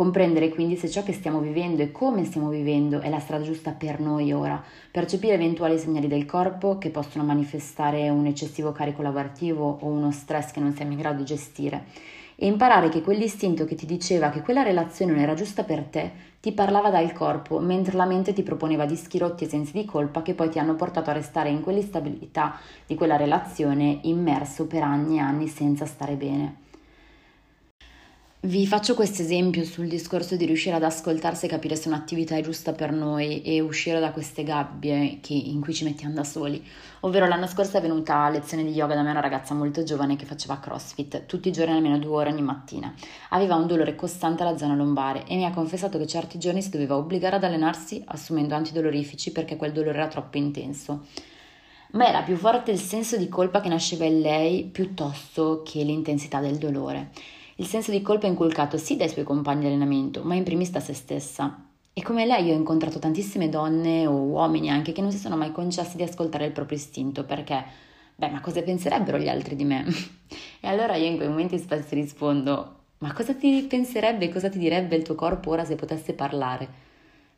Comprendere 0.00 0.48
quindi 0.48 0.76
se 0.76 0.88
ciò 0.88 1.02
che 1.02 1.12
stiamo 1.12 1.40
vivendo 1.40 1.82
e 1.82 1.92
come 1.92 2.24
stiamo 2.24 2.48
vivendo 2.48 3.00
è 3.00 3.10
la 3.10 3.20
strada 3.20 3.44
giusta 3.44 3.72
per 3.72 4.00
noi 4.00 4.32
ora, 4.32 4.64
percepire 4.90 5.34
eventuali 5.34 5.78
segnali 5.78 6.08
del 6.08 6.24
corpo 6.24 6.78
che 6.78 6.88
possono 6.88 7.22
manifestare 7.22 8.08
un 8.08 8.24
eccessivo 8.24 8.72
carico 8.72 9.02
lavorativo 9.02 9.76
o 9.78 9.86
uno 9.88 10.10
stress 10.10 10.52
che 10.52 10.60
non 10.60 10.72
siamo 10.72 10.92
in 10.92 10.96
grado 10.96 11.18
di 11.18 11.24
gestire 11.26 11.84
e 12.34 12.46
imparare 12.46 12.88
che 12.88 13.02
quell'istinto 13.02 13.66
che 13.66 13.74
ti 13.74 13.84
diceva 13.84 14.30
che 14.30 14.40
quella 14.40 14.62
relazione 14.62 15.12
non 15.12 15.20
era 15.20 15.34
giusta 15.34 15.64
per 15.64 15.82
te 15.82 16.10
ti 16.40 16.52
parlava 16.52 16.88
dal 16.88 17.12
corpo, 17.12 17.58
mentre 17.58 17.94
la 17.94 18.06
mente 18.06 18.32
ti 18.32 18.42
proponeva 18.42 18.86
dischi 18.86 19.18
rotti 19.18 19.44
e 19.44 19.48
sensi 19.48 19.72
di 19.72 19.84
colpa 19.84 20.22
che 20.22 20.32
poi 20.32 20.48
ti 20.48 20.58
hanno 20.58 20.76
portato 20.76 21.10
a 21.10 21.12
restare 21.12 21.50
in 21.50 21.60
quell'instabilità 21.60 22.58
di 22.86 22.94
quella 22.94 23.18
relazione 23.18 23.98
immerso 24.04 24.66
per 24.66 24.82
anni 24.82 25.18
e 25.18 25.20
anni 25.20 25.46
senza 25.46 25.84
stare 25.84 26.14
bene. 26.14 26.68
Vi 28.42 28.66
faccio 28.66 28.94
questo 28.94 29.20
esempio 29.20 29.64
sul 29.64 29.86
discorso 29.86 30.34
di 30.34 30.46
riuscire 30.46 30.74
ad 30.74 30.82
ascoltarsi 30.82 31.44
e 31.44 31.48
capire 31.50 31.76
se 31.76 31.88
un'attività 31.88 32.36
è 32.36 32.40
giusta 32.40 32.72
per 32.72 32.90
noi 32.90 33.42
e 33.42 33.60
uscire 33.60 34.00
da 34.00 34.12
queste 34.12 34.44
gabbie 34.44 35.18
che, 35.20 35.34
in 35.34 35.60
cui 35.60 35.74
ci 35.74 35.84
mettiamo 35.84 36.14
da 36.14 36.24
soli. 36.24 36.64
Ovvero 37.00 37.26
l'anno 37.26 37.46
scorso 37.46 37.76
è 37.76 37.82
venuta 37.82 38.22
a 38.22 38.30
lezione 38.30 38.64
di 38.64 38.70
yoga 38.70 38.94
da 38.94 39.02
me 39.02 39.10
una 39.10 39.20
ragazza 39.20 39.52
molto 39.52 39.82
giovane 39.82 40.16
che 40.16 40.24
faceva 40.24 40.58
crossfit 40.58 41.26
tutti 41.26 41.48
i 41.48 41.52
giorni 41.52 41.74
almeno 41.74 41.98
due 41.98 42.16
ore 42.16 42.30
ogni 42.30 42.40
mattina. 42.40 42.94
Aveva 43.28 43.56
un 43.56 43.66
dolore 43.66 43.94
costante 43.94 44.42
alla 44.42 44.56
zona 44.56 44.74
lombare 44.74 45.26
e 45.26 45.36
mi 45.36 45.44
ha 45.44 45.52
confessato 45.52 45.98
che 45.98 46.06
certi 46.06 46.38
giorni 46.38 46.62
si 46.62 46.70
doveva 46.70 46.96
obbligare 46.96 47.36
ad 47.36 47.44
allenarsi 47.44 48.02
assumendo 48.06 48.54
antidolorifici 48.54 49.32
perché 49.32 49.56
quel 49.56 49.72
dolore 49.72 49.98
era 49.98 50.08
troppo 50.08 50.38
intenso 50.38 51.04
ma 51.92 52.08
era 52.08 52.22
più 52.22 52.36
forte 52.36 52.70
il 52.70 52.78
senso 52.78 53.16
di 53.16 53.28
colpa 53.28 53.60
che 53.60 53.68
nasceva 53.68 54.04
in 54.04 54.20
lei 54.20 54.64
piuttosto 54.64 55.62
che 55.64 55.82
l'intensità 55.82 56.40
del 56.40 56.56
dolore. 56.56 57.10
Il 57.60 57.66
senso 57.66 57.90
di 57.90 58.00
colpa 58.00 58.26
è 58.26 58.30
inculcato 58.30 58.78
sì 58.78 58.96
dai 58.96 59.10
suoi 59.10 59.22
compagni 59.22 59.60
di 59.60 59.66
allenamento, 59.66 60.22
ma 60.22 60.34
in 60.34 60.44
primis 60.44 60.70
da 60.70 60.80
se 60.80 60.94
stessa. 60.94 61.62
E 61.92 62.02
come 62.02 62.24
lei 62.24 62.46
io 62.46 62.54
ho 62.54 62.56
incontrato 62.56 62.98
tantissime 62.98 63.50
donne 63.50 64.06
o 64.06 64.12
uomini 64.12 64.70
anche 64.70 64.92
che 64.92 65.02
non 65.02 65.12
si 65.12 65.18
sono 65.18 65.36
mai 65.36 65.52
concessi 65.52 65.98
di 65.98 66.02
ascoltare 66.02 66.46
il 66.46 66.52
proprio 66.52 66.78
istinto 66.78 67.24
perché, 67.24 67.62
beh, 68.16 68.30
ma 68.30 68.40
cosa 68.40 68.62
penserebbero 68.62 69.18
gli 69.18 69.28
altri 69.28 69.56
di 69.56 69.64
me? 69.64 69.84
e 70.58 70.68
allora 70.68 70.96
io 70.96 71.04
in 71.04 71.16
quei 71.16 71.28
momenti 71.28 71.58
spesso 71.58 71.94
rispondo, 71.94 72.76
ma 72.98 73.12
cosa 73.12 73.34
ti 73.34 73.62
penserebbe, 73.68 74.30
cosa 74.30 74.48
ti 74.48 74.58
direbbe 74.58 74.96
il 74.96 75.02
tuo 75.02 75.14
corpo 75.14 75.50
ora 75.50 75.66
se 75.66 75.74
potesse 75.74 76.14
parlare? 76.14 76.66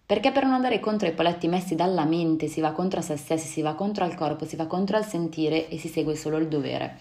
Perché 0.07 0.31
per 0.31 0.45
non 0.45 0.53
andare 0.53 0.79
contro 0.79 1.09
i 1.09 1.15
paletti 1.15 1.49
messi 1.49 1.75
dalla 1.75 2.05
mente 2.05 2.47
si 2.47 2.61
va 2.61 2.71
contro 2.71 3.01
a 3.01 3.03
se 3.03 3.17
stessi, 3.17 3.49
si 3.49 3.61
va 3.61 3.75
contro 3.75 4.05
al 4.05 4.15
corpo, 4.15 4.45
si 4.45 4.55
va 4.55 4.67
contro 4.67 4.97
al 4.97 5.05
sentire 5.05 5.69
e 5.69 5.79
si 5.79 5.89
segue 5.89 6.15
solo 6.15 6.37
il 6.37 6.47
dovere. 6.47 6.99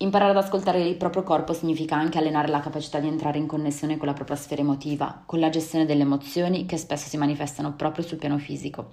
Imparare 0.00 0.30
ad 0.30 0.36
ascoltare 0.36 0.80
il 0.80 0.94
proprio 0.94 1.24
corpo 1.24 1.52
significa 1.52 1.96
anche 1.96 2.18
allenare 2.18 2.46
la 2.46 2.60
capacità 2.60 3.00
di 3.00 3.08
entrare 3.08 3.38
in 3.38 3.48
connessione 3.48 3.96
con 3.96 4.06
la 4.06 4.12
propria 4.12 4.36
sfera 4.36 4.62
emotiva, 4.62 5.24
con 5.26 5.40
la 5.40 5.48
gestione 5.48 5.86
delle 5.86 6.02
emozioni 6.02 6.66
che 6.66 6.76
spesso 6.76 7.08
si 7.08 7.16
manifestano 7.16 7.72
proprio 7.72 8.04
sul 8.04 8.16
piano 8.16 8.38
fisico. 8.38 8.92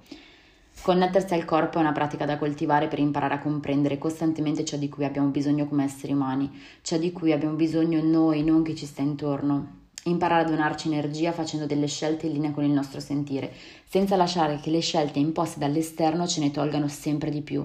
Connettersi 0.82 1.36
al 1.36 1.46
corpo 1.46 1.78
è 1.78 1.82
una 1.82 1.92
pratica 1.92 2.26
da 2.26 2.40
coltivare 2.40 2.88
per 2.88 2.98
imparare 2.98 3.36
a 3.36 3.40
comprendere 3.40 4.00
costantemente 4.00 4.66
ciò 4.66 4.78
di 4.78 4.90
cui 4.90 5.06
abbiamo 5.06 5.28
bisogno 5.28 5.68
come 5.68 5.84
esseri 5.84 6.12
umani, 6.12 6.52
ciò 6.82 6.98
di 6.98 7.12
cui 7.12 7.32
abbiamo 7.32 7.54
bisogno 7.54 8.02
noi, 8.02 8.44
non 8.44 8.64
chi 8.64 8.76
ci 8.76 8.88
sta 8.88 9.04
intorno. 9.04 9.84
Imparare 10.06 10.42
a 10.42 10.50
donarci 10.50 10.88
energia 10.88 11.32
facendo 11.32 11.68
delle 11.68 11.86
scelte 11.86 12.26
in 12.26 12.34
linea 12.34 12.52
con 12.52 12.64
il 12.64 12.72
nostro 12.72 13.00
sentire, 13.00 13.54
senza 13.88 14.16
lasciare 14.16 14.60
che 14.60 14.72
le 14.72 14.80
scelte 14.80 15.20
imposte 15.20 15.60
dall'esterno 15.60 16.26
ce 16.26 16.40
ne 16.40 16.50
tolgano 16.50 16.88
sempre 16.88 17.30
di 17.30 17.42
più, 17.42 17.64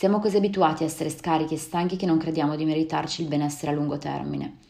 siamo 0.00 0.18
così 0.18 0.38
abituati 0.38 0.82
a 0.82 0.86
essere 0.86 1.10
scarichi 1.10 1.52
e 1.52 1.58
stanchi 1.58 1.96
che 1.96 2.06
non 2.06 2.16
crediamo 2.16 2.56
di 2.56 2.64
meritarci 2.64 3.20
il 3.20 3.28
benessere 3.28 3.70
a 3.70 3.74
lungo 3.74 3.98
termine. 3.98 4.60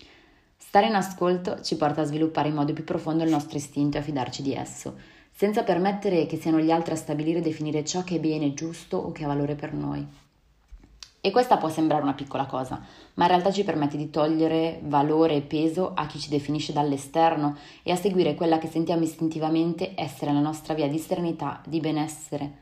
Stare 0.57 0.89
in 0.89 0.97
ascolto 0.97 1.61
ci 1.63 1.77
porta 1.77 2.01
a 2.01 2.05
sviluppare 2.05 2.49
in 2.49 2.57
modo 2.57 2.73
più 2.73 2.83
profondo 2.83 3.23
il 3.23 3.31
nostro 3.31 3.57
istinto 3.57 3.97
e 3.97 4.01
a 4.01 4.03
fidarci 4.03 4.43
di 4.43 4.55
esso, 4.55 4.97
senza 5.31 5.63
permettere 5.63 6.27
che 6.27 6.37
siano 6.37 6.59
gli 6.59 6.73
altri 6.73 6.95
a 6.95 6.97
stabilire 6.97 7.39
e 7.39 7.43
definire 7.43 7.85
ciò 7.85 8.03
che 8.03 8.17
è 8.17 8.19
bene, 8.19 8.55
giusto 8.55 8.97
o 8.97 9.13
che 9.13 9.23
ha 9.23 9.29
valore 9.29 9.55
per 9.55 9.73
noi. 9.73 10.05
E 11.21 11.31
questa 11.31 11.59
può 11.59 11.69
sembrare 11.69 12.03
una 12.03 12.15
piccola 12.15 12.47
cosa, 12.47 12.85
ma 13.15 13.23
in 13.23 13.31
realtà 13.31 13.53
ci 13.53 13.63
permette 13.63 13.97
di 13.97 14.11
togliere 14.11 14.81
valore 14.83 15.37
e 15.37 15.43
peso 15.43 15.93
a 15.95 16.07
chi 16.07 16.19
ci 16.19 16.29
definisce 16.29 16.73
dall'esterno 16.73 17.57
e 17.85 17.93
a 17.93 17.97
seguire 17.97 18.35
quella 18.35 18.59
che 18.59 18.67
sentiamo 18.67 19.05
istintivamente 19.05 19.93
essere 19.95 20.33
la 20.33 20.41
nostra 20.41 20.75
via 20.75 20.89
di 20.89 20.99
serenità, 20.99 21.63
di 21.65 21.79
benessere. 21.79 22.60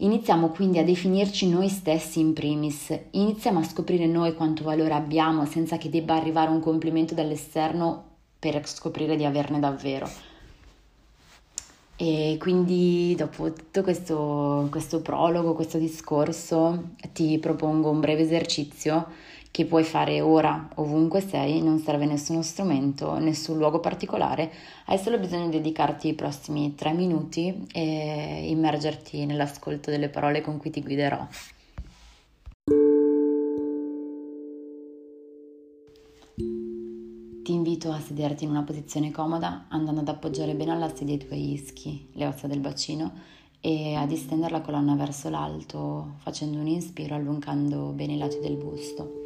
Iniziamo 0.00 0.50
quindi 0.50 0.78
a 0.78 0.84
definirci 0.84 1.48
noi 1.48 1.68
stessi 1.68 2.20
in 2.20 2.32
primis, 2.32 2.96
iniziamo 3.10 3.58
a 3.58 3.64
scoprire 3.64 4.06
noi 4.06 4.32
quanto 4.34 4.62
valore 4.62 4.94
abbiamo 4.94 5.44
senza 5.44 5.76
che 5.76 5.90
debba 5.90 6.14
arrivare 6.14 6.50
un 6.50 6.60
complimento 6.60 7.14
dall'esterno 7.14 8.04
per 8.38 8.64
scoprire 8.68 9.16
di 9.16 9.24
averne 9.24 9.58
davvero. 9.58 10.08
E 11.96 12.36
quindi 12.38 13.16
dopo 13.16 13.52
tutto 13.52 13.82
questo, 13.82 14.68
questo 14.70 15.02
prologo, 15.02 15.54
questo 15.54 15.78
discorso, 15.78 16.90
ti 17.12 17.36
propongo 17.40 17.90
un 17.90 17.98
breve 17.98 18.22
esercizio 18.22 19.04
che 19.50 19.64
puoi 19.64 19.84
fare 19.84 20.20
ora, 20.20 20.68
ovunque 20.76 21.20
sei, 21.20 21.60
non 21.62 21.78
serve 21.78 22.06
nessuno 22.06 22.42
strumento, 22.42 23.18
nessun 23.18 23.58
luogo 23.58 23.80
particolare, 23.80 24.52
hai 24.86 24.98
solo 24.98 25.18
bisogno 25.18 25.48
di 25.48 25.56
dedicarti 25.56 26.08
i 26.08 26.14
prossimi 26.14 26.74
tre 26.74 26.92
minuti 26.92 27.66
e 27.72 28.48
immergerti 28.48 29.26
nell'ascolto 29.26 29.90
delle 29.90 30.08
parole 30.08 30.40
con 30.40 30.58
cui 30.58 30.70
ti 30.70 30.82
guiderò. 30.82 31.26
Ti 37.42 37.54
invito 37.54 37.90
a 37.90 37.98
sederti 37.98 38.44
in 38.44 38.50
una 38.50 38.62
posizione 38.62 39.10
comoda, 39.10 39.64
andando 39.70 40.02
ad 40.02 40.08
appoggiare 40.08 40.54
bene 40.54 40.72
alla 40.72 40.94
sedia 40.94 41.14
i 41.14 41.18
tuoi 41.18 41.52
ischi, 41.54 42.10
le 42.12 42.26
ossa 42.26 42.46
del 42.46 42.60
bacino 42.60 43.36
e 43.60 43.94
a 43.94 44.06
distendere 44.06 44.52
la 44.52 44.60
colonna 44.60 44.94
verso 44.94 45.30
l'alto, 45.30 46.16
facendo 46.18 46.58
un 46.58 46.66
inspiro 46.66 47.14
allungando 47.14 47.92
bene 47.92 48.12
i 48.12 48.18
lati 48.18 48.38
del 48.40 48.56
busto. 48.56 49.17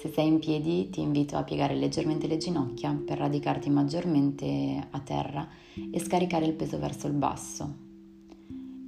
Se 0.00 0.08
sei 0.08 0.28
in 0.28 0.38
piedi 0.38 0.88
ti 0.88 1.02
invito 1.02 1.36
a 1.36 1.42
piegare 1.42 1.74
leggermente 1.74 2.26
le 2.26 2.38
ginocchia 2.38 2.98
per 3.04 3.18
radicarti 3.18 3.68
maggiormente 3.68 4.88
a 4.90 4.98
terra 5.00 5.46
e 5.74 6.00
scaricare 6.00 6.46
il 6.46 6.54
peso 6.54 6.78
verso 6.78 7.06
il 7.06 7.12
basso. 7.12 7.74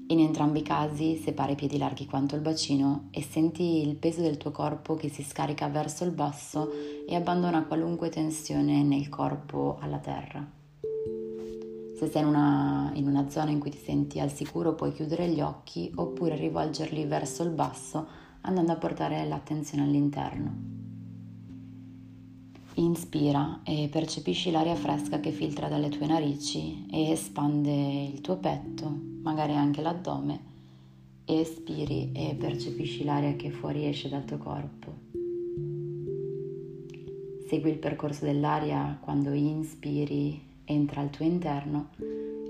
In 0.06 0.20
entrambi 0.20 0.60
i 0.60 0.62
casi 0.62 1.16
separa 1.16 1.52
i 1.52 1.54
piedi 1.54 1.76
larghi 1.76 2.06
quanto 2.06 2.34
il 2.34 2.40
bacino 2.40 3.08
e 3.10 3.20
senti 3.20 3.86
il 3.86 3.96
peso 3.96 4.22
del 4.22 4.38
tuo 4.38 4.52
corpo 4.52 4.94
che 4.94 5.10
si 5.10 5.22
scarica 5.22 5.68
verso 5.68 6.04
il 6.04 6.12
basso 6.12 6.70
e 7.06 7.14
abbandona 7.14 7.66
qualunque 7.66 8.08
tensione 8.08 8.82
nel 8.82 9.10
corpo 9.10 9.76
alla 9.80 9.98
terra. 9.98 10.42
Se 11.94 12.08
sei 12.08 12.22
in 12.22 12.28
una, 12.28 12.90
in 12.94 13.06
una 13.06 13.28
zona 13.28 13.50
in 13.50 13.58
cui 13.58 13.68
ti 13.68 13.76
senti 13.76 14.18
al 14.18 14.32
sicuro 14.32 14.74
puoi 14.74 14.94
chiudere 14.94 15.28
gli 15.28 15.42
occhi 15.42 15.92
oppure 15.94 16.36
rivolgerli 16.36 17.04
verso 17.04 17.42
il 17.42 17.50
basso 17.50 18.06
andando 18.40 18.72
a 18.72 18.76
portare 18.76 19.26
l'attenzione 19.26 19.84
all'interno. 19.84 20.81
Inspira 22.76 23.60
e 23.64 23.88
percepisci 23.92 24.50
l'aria 24.50 24.74
fresca 24.74 25.20
che 25.20 25.30
filtra 25.30 25.68
dalle 25.68 25.90
tue 25.90 26.06
narici 26.06 26.86
e 26.90 27.10
espande 27.10 27.70
il 28.04 28.22
tuo 28.22 28.36
petto, 28.36 28.90
magari 29.22 29.52
anche 29.52 29.82
l'addome. 29.82 30.50
Espiri 31.26 32.12
e 32.14 32.34
percepisci 32.34 33.04
l'aria 33.04 33.36
che 33.36 33.50
fuoriesce 33.50 34.08
dal 34.08 34.24
tuo 34.24 34.38
corpo. 34.38 34.94
Segui 37.46 37.70
il 37.70 37.78
percorso 37.78 38.24
dell'aria 38.24 38.96
quando 39.02 39.32
inspiri, 39.32 40.40
entra 40.64 41.02
al 41.02 41.10
tuo 41.10 41.26
interno 41.26 41.90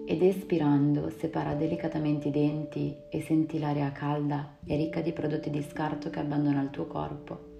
ed 0.07 0.23
espirando 0.23 1.11
separa 1.19 1.55
delicatamente 1.55 2.29
i 2.29 2.31
denti 2.31 2.95
e 3.11 3.23
senti 3.23 3.59
l'aria 3.59 3.91
calda 3.91 4.57
e 4.65 4.77
ricca 4.77 5.01
di 5.01 5.13
prodotti 5.13 5.51
di 5.51 5.63
scarto 5.63 6.11
che 6.11 6.21
abbandona 6.21 6.63
il 6.63 6.71
tuo 6.71 6.87
corpo. 6.87 7.52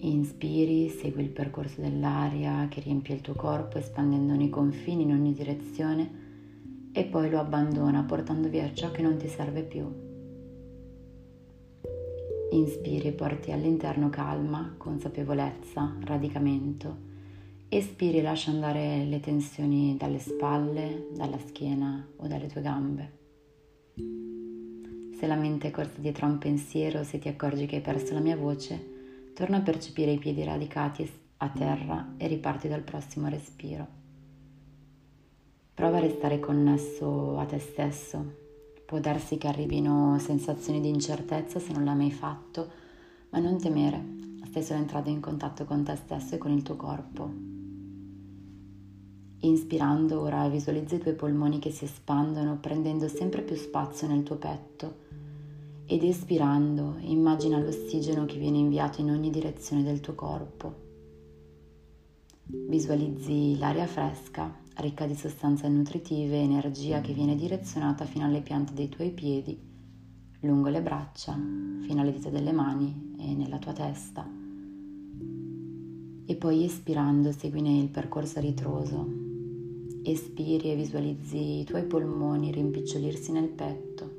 Inspiri, 0.00 0.90
segui 0.90 1.22
il 1.22 1.30
percorso 1.30 1.80
dell'aria 1.80 2.68
che 2.68 2.80
riempie 2.80 3.14
il 3.14 3.22
tuo 3.22 3.32
corpo 3.34 3.78
espandendone 3.78 4.44
i 4.44 4.50
confini 4.50 5.04
in 5.04 5.12
ogni 5.12 5.32
direzione 5.32 6.26
e 6.92 7.04
poi 7.04 7.30
lo 7.30 7.38
abbandona 7.38 8.02
portando 8.02 8.48
via 8.48 8.70
ciò 8.74 8.90
che 8.90 9.00
non 9.00 9.16
ti 9.16 9.26
serve 9.28 9.62
più. 9.62 9.90
Inspiri 12.50 13.12
porti 13.12 13.52
all'interno 13.52 14.10
calma, 14.10 14.74
consapevolezza, 14.76 15.96
radicamento. 16.00 17.06
Espiri 17.70 18.20
lascia 18.20 18.50
andare 18.50 19.04
le 19.04 19.20
tensioni 19.20 19.96
dalle 19.98 20.18
spalle, 20.18 21.08
dalla 21.14 21.38
schiena 21.38 22.06
o 22.16 22.26
dalle 22.26 22.46
tue 22.48 22.60
gambe. 22.60 23.16
Se 25.18 25.26
la 25.26 25.36
mente 25.36 25.70
corsa 25.70 26.00
dietro 26.00 26.26
a 26.26 26.30
un 26.30 26.38
pensiero, 26.38 27.02
se 27.02 27.18
ti 27.18 27.28
accorgi 27.28 27.66
che 27.66 27.76
hai 27.76 27.82
perso 27.82 28.14
la 28.14 28.20
mia 28.20 28.36
voce, 28.36 28.96
Torna 29.38 29.58
a 29.58 29.60
percepire 29.60 30.10
i 30.10 30.18
piedi 30.18 30.42
radicati 30.42 31.08
a 31.36 31.48
terra 31.48 32.14
e 32.16 32.26
riparti 32.26 32.66
dal 32.66 32.80
prossimo 32.80 33.28
respiro. 33.28 33.86
Prova 35.72 35.98
a 35.98 36.00
restare 36.00 36.40
connesso 36.40 37.38
a 37.38 37.44
te 37.44 37.60
stesso. 37.60 38.34
Può 38.84 38.98
darsi 38.98 39.38
che 39.38 39.46
arrivino 39.46 40.18
sensazioni 40.18 40.80
di 40.80 40.88
incertezza 40.88 41.60
se 41.60 41.72
non 41.72 41.84
l'hai 41.84 41.94
mai 41.94 42.10
fatto, 42.10 42.68
ma 43.30 43.38
non 43.38 43.60
temere, 43.60 44.04
stai 44.46 44.64
solo 44.64 44.80
entrando 44.80 45.08
in 45.08 45.20
contatto 45.20 45.64
con 45.64 45.84
te 45.84 45.94
stesso 45.94 46.34
e 46.34 46.38
con 46.38 46.50
il 46.50 46.62
tuo 46.64 46.74
corpo. 46.74 47.57
Inspirando 49.40 50.20
ora 50.20 50.48
visualizza 50.48 50.96
i 50.96 50.98
tuoi 50.98 51.14
polmoni 51.14 51.60
che 51.60 51.70
si 51.70 51.84
espandono 51.84 52.58
prendendo 52.58 53.06
sempre 53.06 53.42
più 53.42 53.54
spazio 53.54 54.08
nel 54.08 54.24
tuo 54.24 54.36
petto 54.36 55.06
ed 55.86 56.02
espirando 56.02 56.96
immagina 57.00 57.58
l'ossigeno 57.58 58.26
che 58.26 58.36
viene 58.36 58.58
inviato 58.58 59.00
in 59.00 59.10
ogni 59.10 59.30
direzione 59.30 59.84
del 59.84 60.00
tuo 60.00 60.14
corpo. 60.14 60.86
Visualizzi 62.42 63.56
l'aria 63.58 63.86
fresca, 63.86 64.52
ricca 64.76 65.06
di 65.06 65.14
sostanze 65.14 65.68
nutritive 65.68 66.36
e 66.36 66.42
energia 66.42 67.00
che 67.00 67.12
viene 67.12 67.36
direzionata 67.36 68.04
fino 68.06 68.24
alle 68.24 68.40
piante 68.40 68.72
dei 68.74 68.88
tuoi 68.88 69.10
piedi, 69.10 69.56
lungo 70.40 70.68
le 70.68 70.82
braccia, 70.82 71.38
fino 71.82 72.00
alle 72.00 72.12
dita 72.12 72.28
delle 72.28 72.52
mani 72.52 73.14
e 73.18 73.34
nella 73.34 73.58
tua 73.58 73.72
testa. 73.72 74.28
E 76.26 76.34
poi 76.34 76.64
espirando 76.64 77.32
seguine 77.32 77.78
il 77.78 77.88
percorso 77.88 78.40
ritroso. 78.40 79.27
Espiri 80.02 80.70
e 80.70 80.76
visualizzi 80.76 81.60
i 81.60 81.64
tuoi 81.64 81.84
polmoni 81.84 82.52
rimpicciolirsi 82.52 83.32
nel 83.32 83.48
petto 83.48 84.18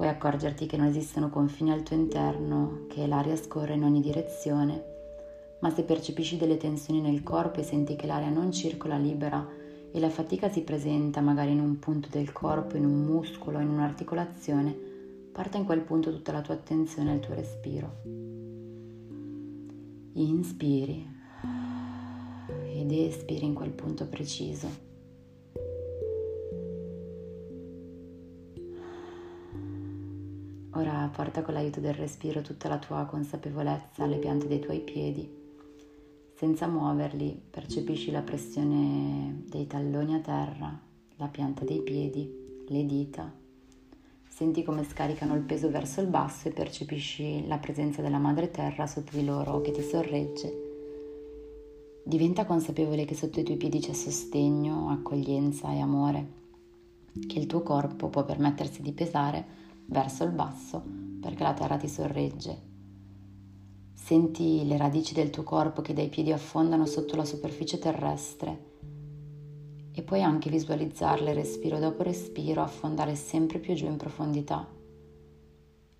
Puoi 0.00 0.10
accorgerti 0.10 0.64
che 0.64 0.78
non 0.78 0.86
esistono 0.86 1.28
confini 1.28 1.72
al 1.72 1.82
tuo 1.82 1.94
interno, 1.94 2.86
che 2.88 3.06
l'aria 3.06 3.36
scorre 3.36 3.74
in 3.74 3.84
ogni 3.84 4.00
direzione, 4.00 4.82
ma 5.60 5.68
se 5.68 5.82
percepisci 5.82 6.38
delle 6.38 6.56
tensioni 6.56 7.02
nel 7.02 7.22
corpo 7.22 7.60
e 7.60 7.64
senti 7.64 7.96
che 7.96 8.06
l'aria 8.06 8.30
non 8.30 8.50
circola 8.50 8.96
libera 8.96 9.46
e 9.92 10.00
la 10.00 10.08
fatica 10.08 10.48
si 10.48 10.62
presenta 10.62 11.20
magari 11.20 11.50
in 11.50 11.60
un 11.60 11.78
punto 11.78 12.08
del 12.10 12.32
corpo, 12.32 12.78
in 12.78 12.86
un 12.86 13.04
muscolo, 13.04 13.58
in 13.58 13.68
un'articolazione, 13.68 14.74
porta 15.32 15.58
in 15.58 15.66
quel 15.66 15.82
punto 15.82 16.10
tutta 16.10 16.32
la 16.32 16.40
tua 16.40 16.54
attenzione 16.54 17.12
al 17.12 17.20
tuo 17.20 17.34
respiro. 17.34 18.00
Inspiri 20.14 21.06
ed 22.80 22.92
espiri 22.92 23.44
in 23.44 23.54
quel 23.54 23.70
punto 23.70 24.06
preciso. 24.06 24.88
Ora 30.72 31.10
porta 31.14 31.42
con 31.42 31.54
l'aiuto 31.54 31.80
del 31.80 31.94
respiro 31.94 32.40
tutta 32.40 32.68
la 32.68 32.78
tua 32.78 33.04
consapevolezza 33.04 34.04
alle 34.04 34.16
piante 34.16 34.46
dei 34.46 34.60
tuoi 34.60 34.80
piedi. 34.80 35.28
Senza 36.34 36.66
muoverli, 36.68 37.38
percepisci 37.50 38.10
la 38.10 38.22
pressione 38.22 39.42
dei 39.46 39.66
talloni 39.66 40.14
a 40.14 40.20
terra, 40.20 40.80
la 41.16 41.26
pianta 41.26 41.64
dei 41.64 41.82
piedi, 41.82 42.64
le 42.66 42.86
dita. 42.86 43.30
Senti 44.26 44.62
come 44.62 44.84
scaricano 44.84 45.34
il 45.34 45.42
peso 45.42 45.68
verso 45.68 46.00
il 46.00 46.06
basso 46.06 46.48
e 46.48 46.52
percepisci 46.52 47.46
la 47.46 47.58
presenza 47.58 48.00
della 48.00 48.16
madre 48.16 48.50
terra 48.50 48.86
sotto 48.86 49.14
di 49.14 49.24
loro 49.24 49.60
che 49.60 49.72
ti 49.72 49.82
sorregge. 49.82 50.69
Diventa 52.02 52.46
consapevole 52.46 53.04
che 53.04 53.14
sotto 53.14 53.40
i 53.40 53.44
tuoi 53.44 53.56
piedi 53.56 53.78
c'è 53.78 53.92
sostegno, 53.92 54.88
accoglienza 54.90 55.70
e 55.72 55.80
amore, 55.80 56.28
che 57.26 57.38
il 57.38 57.46
tuo 57.46 57.62
corpo 57.62 58.08
può 58.08 58.24
permettersi 58.24 58.82
di 58.82 58.92
pesare 58.92 59.44
verso 59.86 60.24
il 60.24 60.30
basso 60.30 60.82
perché 61.20 61.42
la 61.42 61.54
terra 61.54 61.76
ti 61.76 61.88
sorregge. 61.88 62.68
Senti 63.92 64.66
le 64.66 64.76
radici 64.76 65.12
del 65.12 65.30
tuo 65.30 65.42
corpo 65.42 65.82
che 65.82 65.92
dai 65.92 66.08
piedi 66.08 66.32
affondano 66.32 66.86
sotto 66.86 67.16
la 67.16 67.24
superficie 67.24 67.78
terrestre 67.78 68.68
e 69.92 70.02
puoi 70.02 70.22
anche 70.22 70.48
visualizzarle 70.48 71.34
respiro 71.34 71.78
dopo 71.78 72.02
respiro 72.02 72.62
affondare 72.62 73.14
sempre 73.14 73.58
più 73.58 73.74
giù 73.74 73.86
in 73.86 73.96
profondità. 73.96 74.66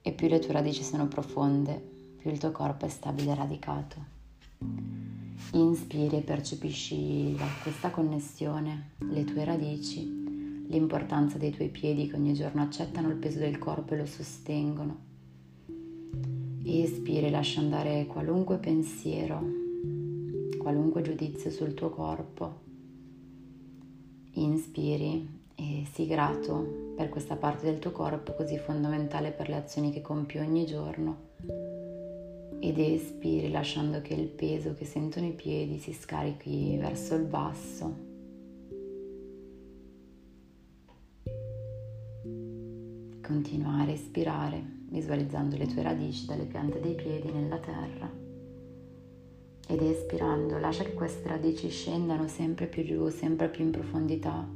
E 0.02 0.12
più 0.12 0.28
le 0.28 0.38
tue 0.38 0.54
radici 0.54 0.82
sono 0.82 1.06
profonde, 1.08 1.74
più 2.16 2.30
il 2.30 2.38
tuo 2.38 2.52
corpo 2.52 2.86
è 2.86 2.88
stabile 2.88 3.32
e 3.32 3.34
radicato. 3.34 5.08
Inspiri 5.52 6.18
e 6.18 6.20
percepisci 6.20 7.36
questa 7.62 7.90
connessione, 7.90 8.92
le 8.98 9.24
tue 9.24 9.44
radici 9.44 10.20
l'importanza 10.70 11.36
dei 11.36 11.50
tuoi 11.50 11.68
piedi 11.68 12.06
che 12.06 12.14
ogni 12.14 12.32
giorno 12.34 12.62
accettano 12.62 13.08
il 13.08 13.16
peso 13.16 13.40
del 13.40 13.58
corpo 13.58 13.94
e 13.94 13.96
lo 13.96 14.06
sostengono. 14.06 15.08
Espiri 16.64 17.26
e 17.26 17.30
lascia 17.30 17.60
andare 17.60 18.06
qualunque 18.06 18.58
pensiero, 18.58 19.42
qualunque 20.58 21.02
giudizio 21.02 21.50
sul 21.50 21.74
tuo 21.74 21.90
corpo. 21.90 22.60
Inspiri 24.34 25.38
e 25.56 25.84
sii 25.92 26.06
grato 26.06 26.92
per 26.96 27.08
questa 27.08 27.34
parte 27.34 27.64
del 27.64 27.80
tuo 27.80 27.90
corpo 27.90 28.34
così 28.34 28.56
fondamentale 28.56 29.32
per 29.32 29.48
le 29.48 29.56
azioni 29.56 29.90
che 29.90 30.00
compi 30.00 30.38
ogni 30.38 30.64
giorno. 30.64 31.29
Ed 32.62 32.78
espiri 32.78 33.50
lasciando 33.50 34.02
che 34.02 34.12
il 34.12 34.28
peso 34.28 34.74
che 34.74 34.84
sentono 34.84 35.26
i 35.26 35.32
piedi 35.32 35.78
si 35.78 35.94
scarichi 35.94 36.76
verso 36.76 37.14
il 37.14 37.24
basso. 37.24 38.08
Continua 43.22 43.78
a 43.78 43.84
respirare 43.84 44.62
visualizzando 44.90 45.56
le 45.56 45.66
tue 45.68 45.82
radici 45.82 46.26
dalle 46.26 46.44
piante 46.44 46.80
dei 46.80 46.94
piedi 46.94 47.32
nella 47.32 47.58
terra. 47.58 48.12
Ed 49.66 49.80
espirando 49.80 50.58
lascia 50.58 50.84
che 50.84 50.92
queste 50.92 51.28
radici 51.28 51.70
scendano 51.70 52.28
sempre 52.28 52.66
più 52.66 52.84
giù, 52.84 53.08
sempre 53.08 53.48
più 53.48 53.64
in 53.64 53.70
profondità. 53.70 54.46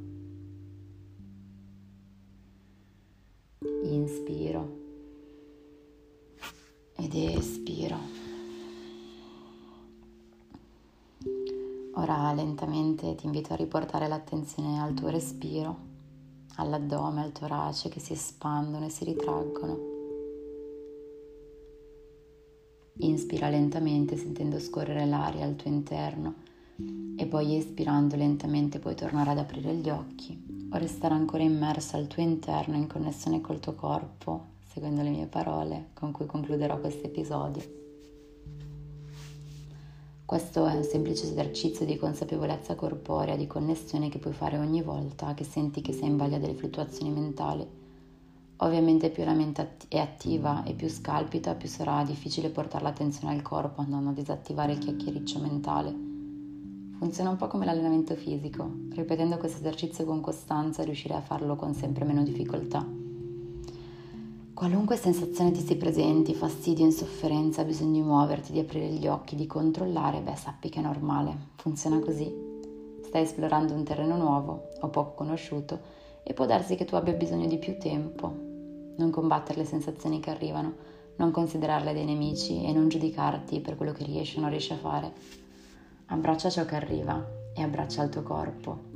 Inspiro 3.84 4.83
ed 6.96 7.14
espiro. 7.14 7.96
Ora 11.94 12.32
lentamente 12.32 13.14
ti 13.14 13.26
invito 13.26 13.52
a 13.52 13.56
riportare 13.56 14.08
l'attenzione 14.08 14.80
al 14.80 14.94
tuo 14.94 15.08
respiro 15.08 15.92
all'addome, 16.56 17.22
al 17.22 17.32
torace 17.32 17.88
che 17.88 18.00
si 18.00 18.12
espandono 18.12 18.86
e 18.86 18.90
si 18.90 19.04
ritraggono. 19.04 19.92
Inspira 22.98 23.48
lentamente 23.48 24.16
sentendo 24.16 24.58
scorrere 24.60 25.04
l'aria 25.04 25.44
al 25.44 25.56
tuo 25.56 25.70
interno 25.70 26.34
e 27.16 27.26
poi 27.26 27.56
espirando 27.56 28.16
lentamente 28.16 28.78
puoi 28.78 28.94
tornare 28.94 29.30
ad 29.30 29.38
aprire 29.38 29.74
gli 29.74 29.88
occhi 29.88 30.68
o 30.70 30.76
restare 30.76 31.14
ancora 31.14 31.42
immerso 31.42 31.96
al 31.96 32.06
tuo 32.06 32.22
interno 32.22 32.76
in 32.76 32.86
connessione 32.86 33.40
col 33.40 33.60
tuo 33.60 33.74
corpo, 33.74 34.52
seguendo 34.74 35.00
le 35.00 35.08
mie 35.08 35.26
parole 35.26 35.90
con 35.94 36.12
cui 36.12 36.26
concluderò 36.26 36.78
questo 36.78 37.06
episodio. 37.06 37.62
Questo 40.26 40.66
è 40.66 40.74
un 40.74 40.84
semplice 40.84 41.30
esercizio 41.30 41.86
di 41.86 41.96
consapevolezza 41.96 42.74
corporea, 42.74 43.36
di 43.36 43.46
connessione 43.46 44.10
che 44.10 44.18
puoi 44.18 44.34
fare 44.34 44.58
ogni 44.58 44.82
volta 44.82 45.32
che 45.32 45.44
senti 45.44 45.80
che 45.80 45.94
sei 45.94 46.08
in 46.08 46.18
vaglia 46.18 46.38
delle 46.38 46.54
fluttuazioni 46.54 47.10
mentali 47.10 47.82
Ovviamente 48.58 49.10
più 49.10 49.24
la 49.24 49.32
mente 49.32 49.76
è 49.88 49.98
attiva 49.98 50.62
e 50.62 50.74
più 50.74 50.88
scalpita, 50.88 51.54
più 51.54 51.68
sarà 51.68 52.04
difficile 52.04 52.50
portare 52.50 52.84
l'attenzione 52.84 53.34
al 53.34 53.42
corpo 53.42 53.80
andando 53.80 54.10
a 54.10 54.12
disattivare 54.12 54.72
il 54.72 54.78
chiacchiericcio 54.78 55.40
mentale. 55.40 55.94
Funziona 56.98 57.30
un 57.30 57.36
po' 57.36 57.48
come 57.48 57.64
l'allenamento 57.64 58.14
fisico, 58.14 58.70
ripetendo 58.92 59.38
questo 59.38 59.58
esercizio 59.58 60.04
con 60.04 60.20
costanza 60.20 60.84
riuscirai 60.84 61.18
a 61.18 61.22
farlo 61.22 61.56
con 61.56 61.74
sempre 61.74 62.04
meno 62.04 62.22
difficoltà. 62.22 63.03
Qualunque 64.54 64.94
sensazione 64.94 65.50
ti 65.50 65.58
si 65.58 65.74
presenti, 65.74 66.32
fastidio, 66.32 66.84
insofferenza, 66.84 67.64
bisogno 67.64 67.94
di 67.94 68.02
muoverti, 68.02 68.52
di 68.52 68.60
aprire 68.60 68.86
gli 68.86 69.08
occhi, 69.08 69.34
di 69.34 69.48
controllare, 69.48 70.20
beh 70.20 70.36
sappi 70.36 70.68
che 70.68 70.78
è 70.78 70.82
normale, 70.82 71.36
funziona 71.56 71.98
così. 71.98 72.32
Stai 73.02 73.22
esplorando 73.22 73.74
un 73.74 73.82
terreno 73.82 74.16
nuovo 74.16 74.68
o 74.80 74.88
poco 74.90 75.14
conosciuto 75.14 75.80
e 76.22 76.34
può 76.34 76.46
darsi 76.46 76.76
che 76.76 76.84
tu 76.84 76.94
abbia 76.94 77.14
bisogno 77.14 77.48
di 77.48 77.58
più 77.58 77.76
tempo. 77.78 78.32
Non 78.96 79.10
combattere 79.10 79.58
le 79.58 79.66
sensazioni 79.66 80.20
che 80.20 80.30
arrivano, 80.30 80.72
non 81.16 81.32
considerarle 81.32 81.92
dei 81.92 82.04
nemici 82.04 82.64
e 82.64 82.72
non 82.72 82.88
giudicarti 82.88 83.58
per 83.58 83.76
quello 83.76 83.90
che 83.90 84.04
riesci 84.04 84.38
o 84.38 84.42
non 84.42 84.50
riesci 84.50 84.72
a 84.72 84.78
fare. 84.78 85.12
Abbraccia 86.06 86.48
ciò 86.48 86.64
che 86.64 86.76
arriva 86.76 87.26
e 87.52 87.60
abbraccia 87.60 88.04
il 88.04 88.10
tuo 88.10 88.22
corpo 88.22 88.93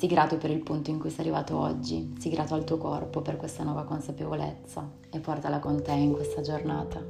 Sii 0.00 0.08
grato 0.08 0.38
per 0.38 0.50
il 0.50 0.62
punto 0.62 0.88
in 0.88 0.98
cui 0.98 1.10
sei 1.10 1.26
arrivato 1.26 1.58
oggi, 1.58 2.14
sii 2.18 2.30
grato 2.30 2.54
al 2.54 2.64
tuo 2.64 2.78
corpo 2.78 3.20
per 3.20 3.36
questa 3.36 3.64
nuova 3.64 3.84
consapevolezza 3.84 4.90
e 5.10 5.20
portala 5.20 5.58
con 5.58 5.82
te 5.82 5.92
in 5.92 6.14
questa 6.14 6.40
giornata. 6.40 7.04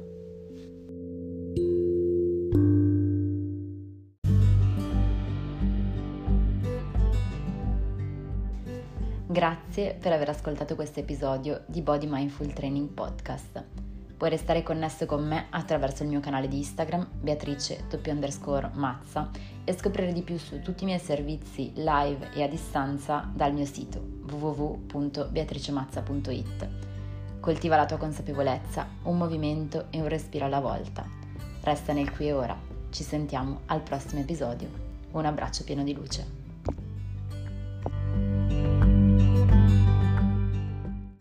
Grazie 9.25 9.93
per 9.93 10.11
aver 10.11 10.27
ascoltato 10.27 10.75
questo 10.75 10.99
episodio 10.99 11.63
di 11.67 11.81
Body 11.81 12.07
Mindful 12.09 12.51
Training 12.51 12.89
Podcast. 12.89 13.63
Puoi 14.17 14.29
restare 14.29 14.63
connesso 14.63 15.05
con 15.05 15.25
me 15.25 15.47
attraverso 15.49 16.03
il 16.03 16.09
mio 16.09 16.19
canale 16.19 16.49
di 16.49 16.57
Instagram, 16.57 17.07
Beatrice 17.21 17.85
Mazza, 18.73 19.31
e 19.71 19.77
scoprire 19.77 20.13
di 20.13 20.21
più 20.21 20.37
su 20.37 20.61
tutti 20.61 20.83
i 20.83 20.85
miei 20.85 20.99
servizi 20.99 21.71
live 21.75 22.29
e 22.33 22.43
a 22.43 22.47
distanza 22.47 23.27
dal 23.33 23.53
mio 23.53 23.65
sito 23.65 23.99
www.beatricemazza.it. 24.29 26.69
Coltiva 27.39 27.77
la 27.77 27.85
tua 27.85 27.97
consapevolezza, 27.97 28.87
un 29.03 29.17
movimento 29.17 29.85
e 29.89 29.99
un 29.99 30.07
respiro 30.07 30.45
alla 30.45 30.59
volta. 30.59 31.03
Resta 31.61 31.93
nel 31.93 32.11
qui 32.11 32.27
e 32.27 32.33
ora. 32.33 32.55
Ci 32.89 33.03
sentiamo 33.03 33.61
al 33.67 33.81
prossimo 33.81 34.19
episodio. 34.21 34.67
Un 35.11 35.25
abbraccio 35.25 35.63
pieno 35.63 35.83
di 35.83 35.93
luce. 35.93 36.40